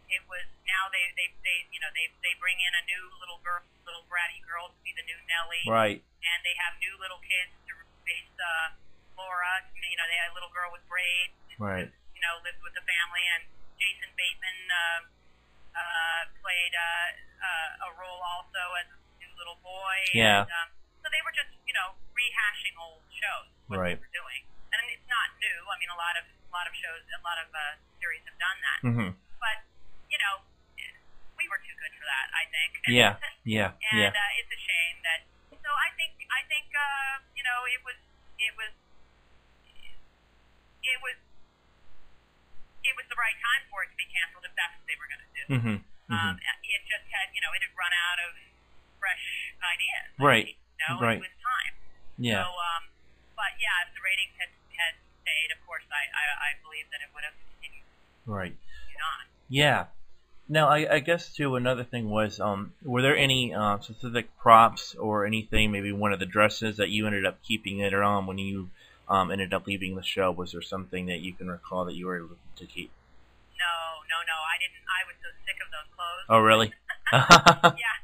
it 0.09 0.23
was 0.25 0.45
now 0.65 0.89
they 0.89 1.05
they 1.13 1.27
they 1.45 1.57
you 1.69 1.79
know 1.81 1.91
they 1.93 2.09
they 2.25 2.33
bring 2.41 2.57
in 2.57 2.73
a 2.73 2.83
new 2.89 3.03
little 3.21 3.39
girl, 3.45 3.61
little 3.85 4.05
bratty 4.09 4.41
girl 4.45 4.69
to 4.73 4.79
be 4.81 4.93
the 4.97 5.05
new 5.05 5.19
Nellie 5.29 5.65
Right. 5.69 5.99
and 6.01 6.37
they 6.45 6.55
have 6.65 6.73
new 6.81 6.97
little 6.97 7.21
kids 7.21 7.53
to 7.69 7.71
replace 7.77 8.33
uh, 8.41 8.73
Laura. 9.17 9.61
You 9.77 9.97
know, 9.97 10.05
they 10.09 10.17
had 10.17 10.33
a 10.33 10.35
little 10.35 10.49
girl 10.53 10.73
with 10.73 10.81
braids. 10.89 11.33
Right. 11.61 11.89
You 12.15 12.21
know, 12.25 12.41
lived 12.41 12.61
with 12.65 12.73
the 12.73 12.81
family, 12.87 13.23
and 13.37 13.43
Jason 13.77 14.09
Bateman 14.17 14.59
uh, 14.71 14.99
uh, 15.75 16.21
played 16.41 16.73
uh, 16.73 17.09
uh, 17.39 17.87
a 17.87 17.89
role 17.99 18.19
also 18.23 18.61
as 18.81 18.87
little 19.39 19.57
boy. 19.63 19.95
Yeah. 20.13 20.43
And, 20.43 20.51
um, 20.51 20.69
so 21.01 21.07
they 21.09 21.23
were 21.23 21.33
just 21.33 21.49
you 21.65 21.73
know 21.73 21.95
rehashing 22.13 22.75
old 22.77 23.01
shows. 23.15 23.47
What 23.71 23.79
Right. 23.79 23.95
they 23.95 24.01
were 24.03 24.13
doing, 24.13 24.41
and 24.75 24.77
it's 24.91 25.07
not 25.07 25.33
new. 25.39 25.59
I 25.71 25.75
mean, 25.79 25.89
a 25.93 25.97
lot 25.99 26.19
of 26.19 26.25
a 26.27 26.51
lot 26.51 26.65
of 26.67 26.73
shows, 26.75 27.01
a 27.07 27.21
lot 27.23 27.37
of 27.39 27.47
uh, 27.53 27.77
series 28.01 28.21
have 28.27 28.37
done 28.41 28.57
that. 28.65 28.79
Mm-hmm. 28.83 29.09
But 29.39 29.57
you 30.11 30.17
know, 30.19 30.43
we 31.39 31.45
were 31.47 31.61
too 31.63 31.75
good 31.79 31.93
for 31.95 32.05
that. 32.05 32.27
I 32.35 32.43
think. 32.51 32.71
Yeah. 32.89 33.21
Yeah. 33.45 33.71
and 33.93 34.01
Yeah. 34.01 34.11
uh, 34.11 34.39
it's 34.41 34.49
a 34.51 34.59
shame 34.59 34.97
that. 35.05 35.21
So 35.53 35.69
I 35.69 35.89
think 35.95 36.17
I 36.33 36.41
think 36.49 36.67
uh, 36.73 37.21
you 37.37 37.45
know 37.45 37.63
it 37.69 37.81
was 37.85 37.99
it 38.41 38.53
was 38.57 38.73
it 40.81 40.97
was 41.05 41.17
it 42.81 42.93
was 42.97 43.05
the 43.11 43.19
right 43.19 43.37
time 43.37 43.63
for 43.69 43.83
it 43.85 43.91
to 43.93 43.97
be 43.99 44.07
canceled 44.09 44.47
if 44.47 44.53
that's 44.57 44.73
what 44.79 44.85
they 44.89 44.97
were 44.97 45.09
going 45.11 45.21
to 45.23 45.31
do. 45.35 45.45
Mm-hmm. 45.53 45.77
Um, 46.09 46.41
Mhm. 46.41 46.41
it 46.65 46.81
just 46.89 47.05
had 47.13 47.29
you 47.37 47.41
know 47.45 47.53
it 47.53 47.61
had 47.61 47.69
run 47.77 47.93
out 47.93 48.17
of 48.25 48.33
fresh 48.99 49.23
ideas. 49.63 50.07
I 50.19 50.23
Right. 50.23 50.45
think, 50.45 50.57
You 50.59 50.95
know, 50.95 51.01
Right. 51.01 51.17
it 51.17 51.27
was 51.27 51.37
time. 51.41 51.73
Yeah. 52.19 52.43
So 52.43 52.49
um, 52.51 52.83
but 53.35 53.51
yeah, 53.59 53.87
if 53.87 53.95
the 53.95 54.01
ratings 54.03 54.35
had 54.37 54.51
had 54.75 54.93
stayed, 55.23 55.49
of 55.55 55.59
course 55.65 55.83
I 55.91 56.03
I, 56.11 56.25
I 56.47 56.49
believe 56.63 56.85
that 56.91 57.01
it 57.01 57.09
would 57.15 57.23
have 57.23 57.35
continued 57.39 57.87
Right. 58.27 58.55
on. 58.99 59.25
Yeah. 59.47 59.87
Now, 60.51 60.67
I, 60.67 60.95
I 60.95 60.99
guess 60.99 61.31
too 61.31 61.55
another 61.55 61.83
thing 61.83 62.09
was, 62.09 62.39
um, 62.39 62.73
were 62.81 63.03
there 63.03 63.15
any 63.15 63.53
uh, 63.53 63.77
specific 63.81 64.35
props 64.39 64.95
or 64.95 65.27
anything, 65.27 65.71
maybe 65.71 65.91
one 65.91 66.11
of 66.11 66.17
the 66.19 66.25
dresses 66.25 66.77
that 66.77 66.89
you 66.89 67.05
ended 67.05 67.23
up 67.23 67.37
keeping 67.43 67.77
later 67.77 68.01
on 68.01 68.25
when 68.25 68.39
you 68.39 68.71
um, 69.07 69.29
ended 69.29 69.53
up 69.53 69.67
leaving 69.67 69.95
the 69.95 70.01
show? 70.01 70.31
Was 70.31 70.53
there 70.53 70.63
something 70.63 71.05
that 71.05 71.19
you 71.21 71.33
can 71.33 71.49
recall 71.51 71.85
that 71.85 71.93
you 71.93 72.07
were 72.07 72.17
able 72.17 72.37
to 72.55 72.65
keep? 72.65 72.89
No, 73.61 74.01
no, 74.09 74.17
no. 74.25 74.33
I 74.41 74.57
didn't. 74.57 74.81
I 74.89 75.05
was 75.05 75.15
so 75.21 75.29
sick 75.45 75.57
of 75.61 75.69
those 75.69 75.89
clothes. 75.93 76.25
Oh, 76.29 76.39
really? 76.39 76.73
yeah. 77.13 77.95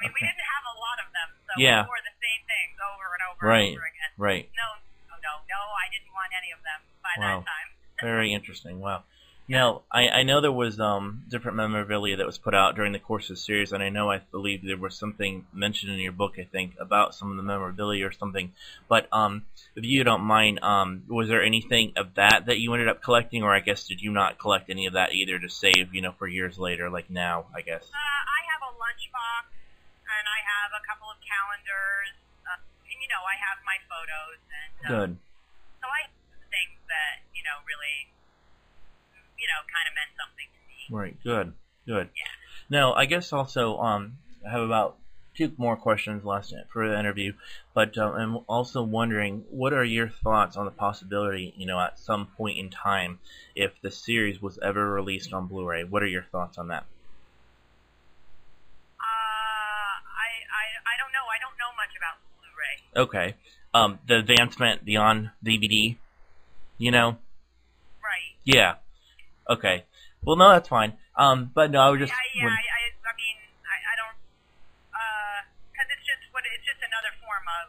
I 0.00 0.08
mean, 0.08 0.12
we 0.16 0.20
didn't 0.24 0.48
have 0.56 0.64
a 0.64 0.76
lot 0.80 0.96
of 1.04 1.08
them, 1.12 1.28
so 1.46 1.52
Yeah. 1.60 1.82
we 1.84 1.88
wore 1.92 2.00
the 2.04 2.16
same 2.24 2.42
things 2.48 2.74
over 2.80 3.06
and 3.14 3.22
over 3.28 3.40
Right. 3.46 3.68
and 3.68 3.76
over 3.78 3.86
again. 3.86 4.10
right. 4.16 4.50
No, 4.56 4.68
no, 5.12 5.16
no, 5.20 5.32
no. 5.44 5.60
I 5.76 5.86
didn't 5.92 6.12
want 6.12 6.32
any 6.36 6.50
of 6.52 6.60
them 6.64 6.80
by 7.04 7.14
Wow. 7.20 7.40
that 7.40 7.46
time. 7.46 7.68
Very 8.00 8.32
interesting. 8.32 8.80
Wow. 8.80 9.04
Now, 9.48 9.82
I, 9.90 10.08
I 10.08 10.22
know 10.22 10.40
there 10.40 10.52
was 10.52 10.78
um, 10.78 11.24
different 11.28 11.56
memorabilia 11.56 12.16
that 12.18 12.26
was 12.26 12.38
put 12.38 12.54
out 12.54 12.76
during 12.76 12.92
the 12.92 13.00
course 13.00 13.30
of 13.30 13.34
the 13.36 13.40
series, 13.42 13.72
and 13.72 13.82
I 13.82 13.88
know 13.88 14.08
I 14.08 14.18
believe 14.30 14.62
there 14.64 14.76
was 14.76 14.94
something 14.96 15.44
mentioned 15.52 15.90
in 15.90 15.98
your 15.98 16.12
book, 16.12 16.38
I 16.38 16.44
think, 16.44 16.76
about 16.78 17.16
some 17.16 17.32
of 17.32 17.36
the 17.36 17.42
memorabilia 17.42 18.06
or 18.06 18.12
something. 18.12 18.52
But 18.88 19.08
um, 19.12 19.46
if 19.74 19.84
you 19.84 20.04
don't 20.04 20.20
mind, 20.22 20.60
um, 20.62 21.02
was 21.08 21.26
there 21.28 21.42
anything 21.42 21.94
of 21.96 22.14
that 22.14 22.46
that 22.46 22.60
you 22.60 22.72
ended 22.74 22.88
up 22.88 23.02
collecting, 23.02 23.42
or 23.42 23.52
I 23.52 23.58
guess 23.58 23.88
did 23.88 24.00
you 24.00 24.12
not 24.12 24.38
collect 24.38 24.70
any 24.70 24.86
of 24.86 24.92
that 24.92 25.14
either 25.14 25.36
to 25.40 25.48
save, 25.48 25.92
you 25.92 26.00
know, 26.00 26.12
for 26.16 26.28
years 26.28 26.56
later, 26.56 26.88
like 26.88 27.10
now, 27.10 27.46
I 27.52 27.62
guess? 27.62 27.82
Uh, 27.82 27.96
I 27.96 28.40
have 28.54 28.62
a 28.62 28.72
lunchbox, 28.78 29.49
have 30.70 30.78
a 30.78 30.86
couple 30.86 31.10
of 31.10 31.18
calendars, 31.26 32.14
uh, 32.46 32.62
and 32.62 32.98
you 33.02 33.10
know, 33.10 33.22
I 33.26 33.34
have 33.34 33.58
my 33.66 33.78
photos, 33.90 34.38
and 34.46 34.72
uh, 34.78 34.86
Good. 34.86 35.10
so 35.82 35.86
I 35.90 36.06
have 36.06 36.14
things 36.46 36.78
that 36.86 37.26
you 37.34 37.42
know 37.42 37.58
really, 37.66 38.14
you 39.34 39.50
know, 39.50 39.66
kind 39.66 39.86
of 39.90 39.92
meant 39.98 40.14
something 40.14 40.46
to 40.46 40.60
me. 40.70 40.78
Right. 40.94 41.16
Good. 41.26 41.58
Good. 41.90 42.14
Yeah. 42.14 42.30
Now, 42.70 42.94
I 42.94 43.06
guess 43.06 43.32
also 43.34 43.78
um, 43.78 44.18
I 44.46 44.50
have 44.54 44.62
about 44.62 44.96
two 45.34 45.52
more 45.56 45.76
questions 45.76 46.24
left 46.24 46.52
for 46.72 46.88
the 46.88 46.98
interview, 46.98 47.32
but 47.74 47.96
uh, 47.96 48.12
I'm 48.12 48.38
also 48.48 48.82
wondering 48.82 49.44
what 49.50 49.72
are 49.72 49.84
your 49.84 50.08
thoughts 50.08 50.56
on 50.56 50.66
the 50.66 50.70
possibility, 50.70 51.54
you 51.56 51.66
know, 51.66 51.80
at 51.80 51.98
some 51.98 52.26
point 52.36 52.58
in 52.58 52.70
time, 52.70 53.18
if 53.54 53.72
the 53.82 53.90
series 53.90 54.42
was 54.42 54.58
ever 54.62 54.92
released 54.92 55.32
on 55.32 55.46
Blu-ray? 55.46 55.84
What 55.84 56.02
are 56.02 56.08
your 56.08 56.24
thoughts 56.30 56.58
on 56.58 56.68
that? 56.68 56.84
Uh, 59.00 59.94
I, 60.04 60.28
I, 60.50 60.64
I 60.84 60.94
don't 60.98 61.12
know. 61.12 61.24
I 61.26 61.38
don't 61.40 61.56
know 61.58 61.72
much 61.78 61.94
about 61.96 62.18
Blu-ray. 62.38 62.79
Okay. 62.96 63.34
Um, 63.72 63.98
the 64.06 64.18
advancement, 64.18 64.84
beyond 64.84 65.30
DVD, 65.44 65.96
you 66.78 66.90
know? 66.90 67.18
Right. 68.02 68.34
Yeah. 68.44 68.74
Okay. 69.48 69.84
Well, 70.24 70.36
no, 70.36 70.50
that's 70.50 70.68
fine. 70.68 70.94
Um, 71.16 71.50
but 71.54 71.70
no, 71.70 71.80
I 71.80 71.90
was 71.90 72.00
just. 72.00 72.12
yeah, 72.34 72.42
yeah. 72.42 72.48
I, 72.48 72.60
I, 72.60 72.80
I 73.06 73.12
mean, 73.16 73.36
I, 73.62 73.76
I 73.78 73.94
don't, 74.00 74.18
because 75.70 75.88
it's 75.94 76.06
just 76.06 76.22
what 76.32 76.42
it's 76.44 76.66
just 76.66 76.82
another 76.82 77.12
form 77.22 77.44
of. 77.46 77.66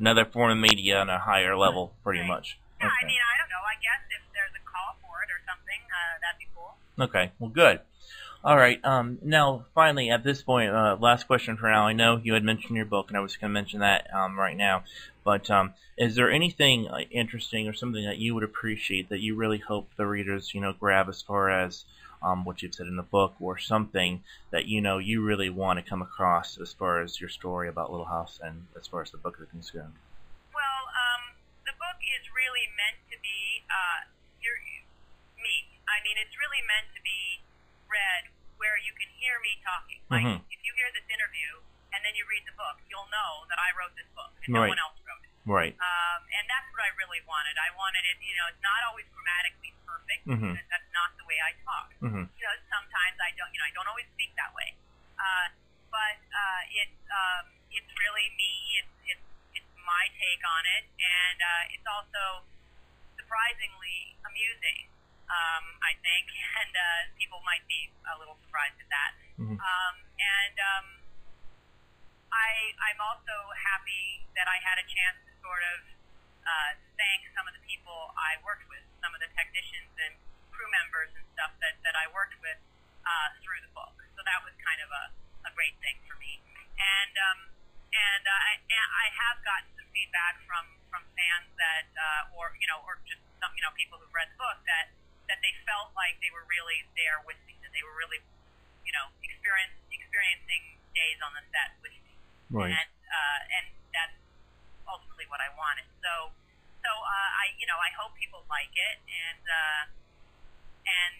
Another 0.00 0.24
form 0.24 0.50
of 0.52 0.58
media 0.58 0.98
on 1.00 1.10
a 1.10 1.18
higher 1.18 1.56
level, 1.56 1.92
pretty 2.02 2.20
Right. 2.20 2.28
much. 2.28 2.56
yeah, 2.80 2.88
I 2.88 3.04
mean, 3.04 3.20
I 3.20 3.34
don't 3.38 3.50
know. 3.52 3.60
I 3.60 3.76
guess 3.76 4.00
if 4.08 4.24
there's 4.32 4.54
a 4.56 4.64
call 4.64 4.96
for 5.04 5.20
it 5.22 5.28
or 5.30 5.40
something, 5.46 5.78
uh, 5.84 6.14
that'd 6.24 6.40
be 6.40 6.48
cool. 6.56 6.74
Okay, 6.98 7.30
well, 7.38 7.50
good. 7.50 7.80
All 8.44 8.56
right. 8.56 8.84
Um, 8.84 9.18
now, 9.22 9.66
finally, 9.72 10.10
at 10.10 10.24
this 10.24 10.42
point, 10.42 10.72
uh, 10.72 10.96
last 10.98 11.28
question 11.28 11.56
for 11.56 11.70
now. 11.70 11.86
I 11.86 11.92
know 11.92 12.20
you 12.20 12.34
had 12.34 12.42
mentioned 12.42 12.74
your 12.74 12.84
book, 12.84 13.06
and 13.06 13.16
I 13.16 13.20
was 13.20 13.36
going 13.36 13.50
to 13.50 13.54
mention 13.54 13.80
that 13.80 14.12
um, 14.12 14.36
right 14.36 14.56
now. 14.56 14.82
But 15.22 15.48
um, 15.48 15.74
is 15.96 16.16
there 16.16 16.28
anything 16.28 16.88
uh, 16.88 17.02
interesting 17.12 17.68
or 17.68 17.72
something 17.72 18.04
that 18.04 18.18
you 18.18 18.34
would 18.34 18.42
appreciate 18.42 19.10
that 19.10 19.20
you 19.20 19.36
really 19.36 19.58
hope 19.58 19.90
the 19.96 20.06
readers, 20.06 20.54
you 20.54 20.60
know, 20.60 20.72
grab 20.72 21.08
as 21.08 21.22
far 21.22 21.50
as 21.50 21.84
um, 22.20 22.44
what 22.44 22.62
you've 22.62 22.74
said 22.74 22.88
in 22.88 22.96
the 22.96 23.04
book, 23.04 23.34
or 23.38 23.58
something 23.58 24.24
that 24.50 24.66
you 24.66 24.80
know 24.80 24.98
you 24.98 25.22
really 25.22 25.50
want 25.50 25.78
to 25.78 25.88
come 25.88 26.02
across 26.02 26.58
as 26.58 26.72
far 26.72 27.00
as 27.00 27.20
your 27.20 27.30
story 27.30 27.68
about 27.68 27.92
Little 27.92 28.06
House 28.06 28.40
and 28.42 28.66
as 28.76 28.88
far 28.88 29.02
as 29.02 29.12
the 29.12 29.18
book 29.18 29.38
is 29.40 29.48
concerned? 29.50 29.94
Well, 30.50 30.82
um, 30.90 31.38
the 31.62 31.78
book 31.78 32.02
is 32.18 32.26
really 32.34 32.66
meant 32.74 32.98
to 33.06 33.16
be 33.22 33.62
uh, 33.70 34.10
your 34.42 34.58
me. 35.38 35.78
I 35.86 36.02
mean, 36.02 36.18
it's 36.18 36.34
really 36.34 36.62
meant 36.66 36.90
to 36.94 37.02
be 37.02 37.42
read 37.92 38.32
where 38.56 38.80
you 38.80 38.92
can 38.96 39.10
hear 39.20 39.36
me 39.44 39.60
talking. 39.60 40.00
Like 40.08 40.24
Mhm. 40.24 40.40
if 40.48 40.60
you 40.64 40.72
hear 40.74 40.88
this 40.96 41.04
interview 41.12 41.60
and 41.92 42.00
then 42.04 42.16
you 42.16 42.24
read 42.26 42.46
the 42.48 42.56
book, 42.56 42.80
you'll 42.88 43.08
know 43.12 43.44
that 43.52 43.58
I 43.60 43.70
wrote 43.76 43.92
this 43.94 44.08
book 44.16 44.32
and 44.44 44.54
Right. 44.56 44.66
no 44.66 44.72
one 44.72 44.78
else 44.80 44.96
wrote 45.04 45.20
it. 45.24 45.30
Right. 45.44 45.74
Um, 45.76 46.20
and 46.32 46.48
that's 46.48 46.68
what 46.72 46.80
I 46.80 46.88
really 46.96 47.20
wanted. 47.28 47.58
I 47.58 47.70
wanted 47.76 48.04
it. 48.06 48.16
You 48.22 48.34
know, 48.38 48.46
it's 48.48 48.62
not 48.62 48.80
always 48.88 49.04
grammatically 49.12 49.74
perfect. 49.84 50.24
Mhm. 50.26 50.54
because 50.56 50.68
That's 50.70 50.92
not 50.92 51.16
the 51.18 51.24
way 51.24 51.38
I 51.40 51.52
talk. 51.64 51.92
hmm 52.00 52.24
You 52.32 52.44
know, 52.46 52.54
sometimes 52.70 53.18
I 53.20 53.30
don't. 53.36 53.52
You 53.52 53.58
know, 53.60 53.66
I 53.66 53.70
don't 53.76 53.88
always 53.88 54.06
speak 54.14 54.34
that 54.36 54.54
way. 54.54 54.74
Uh, 55.18 55.48
but 55.90 56.18
uh, 56.32 56.62
it's 56.70 57.02
um, 57.10 57.44
it's 57.70 57.92
really 57.98 58.28
me. 58.36 58.52
It's 58.80 58.94
it's 59.16 59.26
it's 59.54 59.72
my 59.84 60.08
take 60.18 60.42
on 60.46 60.64
it, 60.78 60.84
and 61.00 61.38
uh, 61.42 61.74
it's 61.74 61.86
also 61.86 62.44
surprisingly 63.16 64.16
amusing. 64.24 64.88
Um, 65.30 65.64
I 65.80 65.96
think, 66.02 66.26
and 66.60 66.72
uh, 66.74 67.10
people 67.18 67.40
might 67.46 67.64
be 67.66 67.90
a 68.08 68.14
little 68.18 68.36
surprised 68.46 68.78
at 68.80 68.88
that. 68.90 69.12
Mhm. 69.38 69.56
Um, 69.58 69.94
and 70.20 70.56
um, 70.60 70.86
I 72.32 72.72
I'm 72.80 73.00
also 73.00 73.34
happy 73.56 74.24
that 74.36 74.48
I 74.48 74.58
had 74.60 74.80
a 74.80 74.86
chance 74.88 75.18
to 75.28 75.32
sort 75.40 75.62
of 75.72 75.78
uh, 76.44 76.70
thank 76.96 77.28
some 77.36 77.46
of 77.48 77.54
the 77.54 77.62
people 77.64 78.12
I 78.18 78.40
worked 78.42 78.66
with, 78.68 78.82
some 79.00 79.14
of 79.14 79.20
the 79.22 79.30
technicians 79.36 79.92
and 80.00 80.12
crew 80.50 80.68
members 80.72 81.10
and 81.16 81.24
stuff 81.32 81.54
that, 81.62 81.78
that 81.86 81.94
I 81.96 82.10
worked 82.10 82.36
with 82.42 82.58
uh, 83.06 83.28
through 83.42 83.62
the 83.62 83.72
book. 83.72 83.94
So 84.14 84.20
that 84.26 84.40
was 84.44 84.52
kind 84.60 84.80
of 84.82 84.90
a, 84.90 85.04
a 85.48 85.50
great 85.54 85.74
thing 85.80 85.96
for 86.06 86.18
me. 86.18 86.40
And 86.76 87.14
um, 87.18 87.40
and 87.92 88.24
uh, 88.24 88.48
I, 88.48 88.52
and 88.58 88.88
I 88.88 89.06
have 89.12 89.38
gotten 89.44 89.68
some 89.76 89.88
feedback 89.92 90.40
from 90.48 90.64
from 90.88 91.04
fans 91.16 91.48
that, 91.56 91.88
uh, 91.96 92.36
or 92.36 92.56
you 92.60 92.68
know, 92.68 92.80
or 92.84 93.00
just 93.04 93.20
some 93.40 93.52
you 93.56 93.62
know 93.64 93.72
people 93.76 94.00
who've 94.00 94.12
read 94.12 94.32
the 94.32 94.40
book 94.40 94.60
that 94.64 94.92
that 95.32 95.40
they 95.40 95.56
felt 95.64 95.96
like 95.96 96.20
they 96.20 96.28
were 96.28 96.44
really 96.44 96.84
there 96.92 97.24
with 97.24 97.40
me, 97.48 97.56
that 97.64 97.72
they 97.72 97.80
were 97.80 97.96
really, 97.96 98.20
you 98.84 98.92
know, 98.92 99.08
experience, 99.24 99.72
experiencing 99.88 100.76
days 100.92 101.16
on 101.24 101.32
the 101.32 101.40
set 101.48 101.72
with 101.80 101.96
me, 102.04 102.12
Right. 102.52 102.76
and 102.76 102.90
uh, 103.08 103.56
and 103.56 103.64
that's 103.96 104.20
ultimately 104.84 105.24
what 105.32 105.40
I 105.40 105.48
wanted. 105.56 105.88
So 106.04 106.36
so 106.84 106.90
uh, 106.92 107.40
I 107.40 107.56
you 107.56 107.64
know 107.64 107.80
I 107.80 107.88
hope 107.96 108.12
people 108.20 108.44
like 108.52 108.76
it 108.76 109.00
and 109.08 109.44
uh, 109.48 109.82
and 110.84 111.14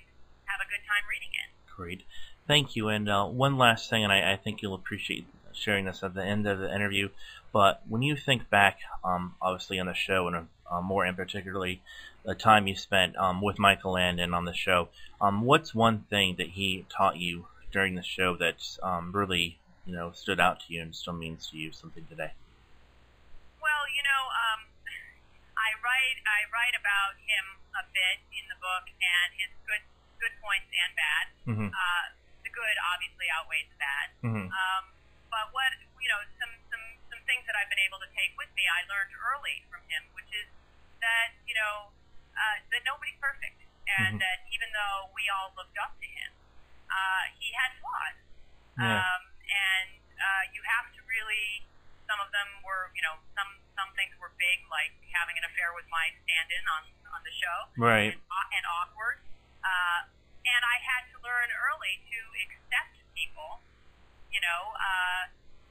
have 0.44 0.61
a 0.61 0.68
good 0.68 0.85
time 0.85 1.09
reading 1.09 1.33
it. 1.33 1.48
Great. 1.72 2.05
Thank 2.44 2.77
you. 2.77 2.92
And 2.92 3.09
uh, 3.09 3.25
one 3.25 3.57
last 3.57 3.88
thing, 3.88 4.05
and 4.05 4.12
I, 4.12 4.33
I 4.33 4.37
think 4.37 4.61
you'll 4.61 4.77
appreciate 4.77 5.25
sharing 5.57 5.88
this 5.88 6.03
at 6.03 6.12
the 6.12 6.25
end 6.25 6.46
of 6.46 6.59
the 6.59 6.68
interview. 6.68 7.09
But 7.53 7.81
when 7.88 8.03
you 8.03 8.16
think 8.16 8.51
back, 8.51 8.81
um, 9.05 9.37
obviously 9.40 9.79
on 9.79 9.87
the 9.87 9.94
show, 9.94 10.29
and 10.29 10.48
uh, 10.70 10.81
more 10.81 11.05
in 11.07 11.14
particularly 11.14 11.81
the 12.25 12.35
time 12.35 12.67
you 12.67 12.77
spent 12.77 13.17
um, 13.17 13.41
with 13.41 13.59
Michael 13.59 13.93
Landon 13.93 14.35
on 14.35 14.45
the 14.45 14.55
show, 14.55 14.89
um, 15.21 15.43
what's 15.43 15.75
one 15.75 16.07
thing 16.09 16.37
that 16.39 16.55
he 16.55 16.87
taught 16.89 17.19
you 17.19 17.47
during 17.73 17.95
the 17.95 18.03
show 18.03 18.37
that's 18.37 18.79
um, 18.83 19.11
really, 19.11 19.59
you 19.87 19.95
know, 19.95 20.13
stood 20.15 20.39
out 20.39 20.61
to 20.61 20.67
you 20.73 20.83
and 20.83 20.95
still 20.95 21.15
means 21.15 21.51
to 21.51 21.59
you 21.59 21.73
something 21.73 22.07
today? 22.07 22.31
Well, 23.59 23.85
you 23.91 24.03
know, 24.07 24.23
um, 24.31 24.61
I 25.59 25.75
write 25.83 26.19
I 26.27 26.41
write 26.51 26.75
about 26.79 27.19
him 27.23 27.59
a 27.75 27.85
bit 27.91 28.23
in 28.35 28.45
the 28.47 28.59
book 28.63 28.87
and 28.87 29.29
his 29.35 29.51
good 29.67 29.83
good 30.23 30.35
points 30.39 30.71
and 30.71 30.91
bad. 30.95 31.25
Mm-hmm. 31.47 31.71
Uh, 31.75 32.05
the 32.47 32.53
good 32.55 32.77
obviously 32.95 33.27
outweighs 33.35 33.67
the 33.71 33.79
bad. 33.79 34.07
Mm-hmm. 34.23 34.47
Um, 34.47 34.85
but 35.27 35.51
what 35.51 35.75
you 35.99 36.07
know, 36.11 36.23
some 36.39 36.55
some 36.71 36.87
some 37.11 37.23
things 37.27 37.43
that 37.51 37.59
I've 37.59 37.71
been 37.71 37.83
able 37.83 37.99
to 37.99 38.11
take 38.15 38.35
with 38.39 38.51
me, 38.55 38.63
I 38.67 38.87
learned 38.87 39.11
early 39.19 39.67
from 39.71 39.83
him, 39.91 40.07
which 40.15 40.31
is 40.31 40.47
that 41.03 41.35
you 41.47 41.55
know 41.55 41.91
uh, 42.37 42.57
that 42.71 42.83
nobody's 42.85 43.16
perfect, 43.21 43.61
and 43.99 44.16
Mhm. 44.16 44.21
that 44.21 44.38
even 44.51 44.73
though 44.73 45.11
we 45.14 45.29
all 45.29 45.53
looked 45.57 45.77
up 45.79 45.95
to 46.01 46.07
him, 46.09 46.33
uh, 46.90 47.25
he 47.38 47.53
had 47.53 47.73
flaws, 47.81 48.16
Yeah. 48.79 48.99
um, 49.01 49.23
and 49.49 50.01
uh, 50.21 50.42
you 50.53 50.62
have 50.62 50.92
to 50.95 51.03
really. 51.05 51.66
Some 52.09 52.21
of 52.21 52.31
them 52.33 52.61
were, 52.62 52.90
you 52.95 53.01
know, 53.01 53.16
some 53.35 53.49
some 53.75 53.88
things 53.97 54.12
were 54.21 54.29
big, 54.37 54.68
like 54.68 54.92
having 55.16 55.38
an 55.38 55.45
affair 55.45 55.73
with 55.73 55.88
my 55.88 56.12
stand-in 56.25 56.64
on 56.68 56.85
on 57.14 57.23
the 57.25 57.33
show 57.33 57.73
Right. 57.77 58.12
and, 58.12 58.21
and 58.53 58.64
awkward. 58.66 59.21
Uh, 59.64 60.05
and 60.45 60.62
I 60.64 60.77
had 60.83 61.09
to 61.12 61.18
learn 61.25 61.49
early 61.53 62.03
to 62.11 62.18
accept 62.45 63.01
people, 63.14 63.62
you 64.31 64.40
know, 64.40 64.75
uh, 64.77 65.29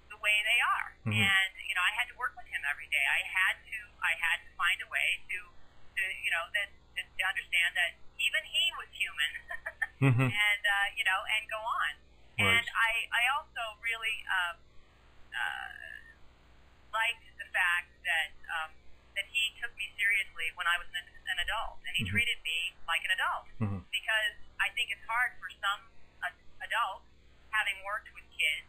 the 0.10 0.18
way 0.18 0.42
they 0.42 0.60
are. 0.62 0.96
Mhm. 1.06 1.14
And 1.14 1.52
you 1.68 1.76
know, 1.76 1.82
I 1.84 1.92
had 1.94 2.08
to 2.10 2.16
work 2.16 2.34
with 2.36 2.48
him 2.48 2.64
every 2.66 2.88
day. 2.88 3.06
I 3.06 3.22
had 3.22 3.62
to, 3.70 3.80
I 4.02 4.14
had 4.18 4.42
to 4.46 4.52
find 4.58 4.82
a 4.82 4.88
way 4.88 5.22
to, 5.30 5.54
to 5.98 6.04
you 6.24 6.32
know, 6.32 6.46
that, 6.56 6.70
that 6.98 7.06
to 7.08 7.24
understand 7.28 7.72
that 7.76 7.92
even 8.22 8.42
he 8.48 8.64
was 8.78 8.90
human, 8.96 9.32
Mm-hmm. 10.02 10.30
and 10.34 10.62
uh, 10.66 10.88
you 10.98 11.06
know, 11.06 11.20
and 11.38 11.46
go 11.52 11.62
on. 11.62 11.94
Right. 12.42 12.58
And 12.58 12.66
I, 12.74 12.92
I 13.14 13.24
also 13.38 13.78
really 13.86 14.18
um, 14.26 14.56
uh, 15.30 15.72
liked 16.90 17.26
the 17.38 17.46
fact 17.54 17.94
that 18.02 18.32
um, 18.50 18.72
that 19.14 19.28
he 19.30 19.54
took 19.62 19.70
me 19.78 19.86
seriously 20.00 20.50
when 20.58 20.66
I 20.66 20.82
was 20.82 20.90
an, 20.96 21.06
an 21.06 21.38
adult, 21.46 21.80
and 21.86 21.94
he 21.94 22.04
Mhm. 22.08 22.12
treated 22.18 22.40
me 22.42 22.74
like 22.90 23.04
an 23.06 23.14
adult. 23.14 23.46
Mhm. 23.62 23.80
Because 23.94 24.36
I 24.58 24.74
think 24.74 24.90
it's 24.90 25.06
hard 25.06 25.38
for 25.38 25.50
some 25.62 25.82
uh, 26.26 26.34
adults, 26.66 27.06
having 27.54 27.78
worked 27.86 28.10
with 28.18 28.26
kids, 28.34 28.66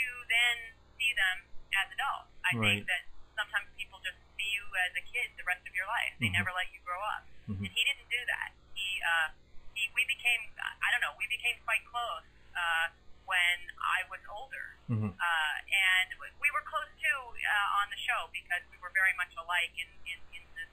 to 0.00 0.06
then 0.32 0.56
see 0.96 1.12
them 1.12 1.36
as 1.76 1.86
adults. 1.92 2.32
I 2.46 2.56
Right. 2.56 2.80
think 2.80 2.88
that 2.88 3.02
sometimes 3.36 3.68
people 3.76 4.00
just 4.00 4.16
see 4.40 4.48
you 4.48 4.59
as 4.76 4.92
a 4.96 5.04
kid 5.04 5.34
the 5.36 5.44
rest 5.46 5.66
of 5.66 5.74
your 5.74 5.86
life. 5.86 6.14
They 6.20 6.28
Mhm. 6.30 6.38
never 6.42 6.52
let 6.52 6.70
you 6.72 6.80
grow 6.86 7.00
up, 7.00 7.24
Mhm. 7.48 7.64
and 7.66 7.72
he 7.72 7.82
didn't 7.84 8.08
do 8.08 8.22
that. 8.26 8.52
He, 8.74 9.02
uh, 9.02 9.28
he, 9.74 9.90
we 9.94 10.04
became, 10.06 10.50
I 10.58 10.90
don't 10.90 11.00
know, 11.00 11.14
we 11.18 11.26
became 11.28 11.58
quite 11.64 11.84
close 11.86 12.24
uh, 12.56 12.88
when 13.26 13.58
I 13.80 14.02
was 14.10 14.20
older 14.28 14.76
Mm-hmm. 14.90 15.06
uh, 15.14 15.56
and 15.70 16.08
we 16.42 16.50
were 16.50 16.66
close 16.66 16.90
too 16.98 17.20
uh, 17.46 17.78
on 17.78 17.86
the 17.94 18.00
show 18.02 18.26
because 18.34 18.58
we 18.74 18.78
were 18.82 18.90
very 18.90 19.14
much 19.14 19.30
alike 19.38 19.70
in, 19.78 19.86
in, 20.02 20.18
in 20.34 20.42
the, 20.58 20.66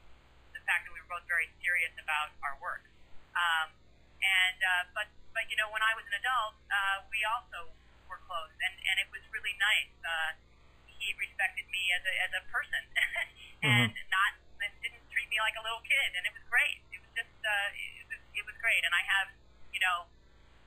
the 0.57 0.61
fact 0.65 0.89
that 0.89 0.91
we 0.91 0.97
were 1.05 1.11
both 1.21 1.27
very 1.29 1.53
serious 1.61 1.93
about 2.01 2.33
our 2.41 2.57
work. 2.57 2.81
Um, 3.37 3.69
and 4.17 4.57
uh, 4.57 4.83
but 4.97 5.05
but 5.37 5.45
you 5.53 5.57
know 5.61 5.69
when 5.69 5.85
I 5.85 5.93
was 5.93 6.01
an 6.09 6.17
adult, 6.17 6.57
uh, 6.73 7.05
we 7.13 7.21
also 7.29 7.69
were 8.09 8.17
close, 8.25 8.49
and, 8.57 8.73
and 8.89 8.97
it 8.97 9.05
was 9.13 9.21
really 9.29 9.53
nice. 9.61 9.93
Uh, 10.01 10.33
he 10.99 11.13
respected 11.17 11.65
me 11.69 11.83
as 11.93 12.03
a 12.05 12.13
as 12.25 12.31
a 12.37 12.43
person, 12.49 12.83
and 13.65 13.93
not 14.09 14.31
and 14.61 14.73
didn't 14.81 15.05
treat 15.13 15.29
me 15.29 15.37
like 15.41 15.55
a 15.57 15.63
little 15.63 15.81
kid, 15.85 16.09
and 16.17 16.23
it 16.25 16.33
was 16.33 16.45
great. 16.49 16.81
It 16.93 16.99
was 17.01 17.11
just 17.13 17.33
uh, 17.45 17.69
it 17.73 18.07
was 18.09 18.21
it 18.33 18.43
was 18.45 18.57
great, 18.61 18.81
and 18.83 18.93
I 18.93 19.03
have 19.05 19.27
you 19.73 19.81
know 19.81 20.09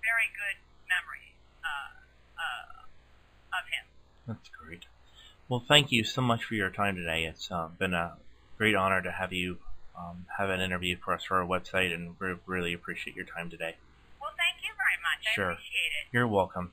very 0.03 0.29
good 0.35 0.59
memories 0.89 1.39
uh, 1.63 1.93
uh, 2.39 3.59
of 3.59 3.65
him. 3.71 3.85
That's 4.27 4.49
great. 4.51 4.87
Well, 5.51 5.65
thank 5.67 5.91
you 5.91 6.05
so 6.05 6.23
much 6.23 6.45
for 6.45 6.55
your 6.55 6.71
time 6.71 6.95
today. 6.95 7.27
It's 7.27 7.51
uh, 7.51 7.69
been 7.75 7.95
a 7.95 8.17
great 8.57 8.75
honor 8.75 9.03
to 9.03 9.11
have 9.11 9.33
you 9.33 9.59
um, 9.99 10.27
have 10.39 10.51
an 10.51 10.61
interview 10.61 10.97
for 10.97 11.13
us 11.15 11.25
for 11.25 11.39
our 11.39 11.47
website, 11.47 11.93
and 11.93 12.15
we 12.21 12.35
really 12.47 12.73
appreciate 12.73 13.17
your 13.17 13.27
time 13.27 13.51
today. 13.51 13.77
Well, 14.21 14.31
thank 14.37 14.63
you 14.63 14.71
very 14.77 14.99
much. 15.03 15.35
Sure. 15.35 15.51
I 15.51 15.53
appreciate 15.55 15.93
it. 16.01 16.09
You're 16.13 16.29
welcome. 16.29 16.73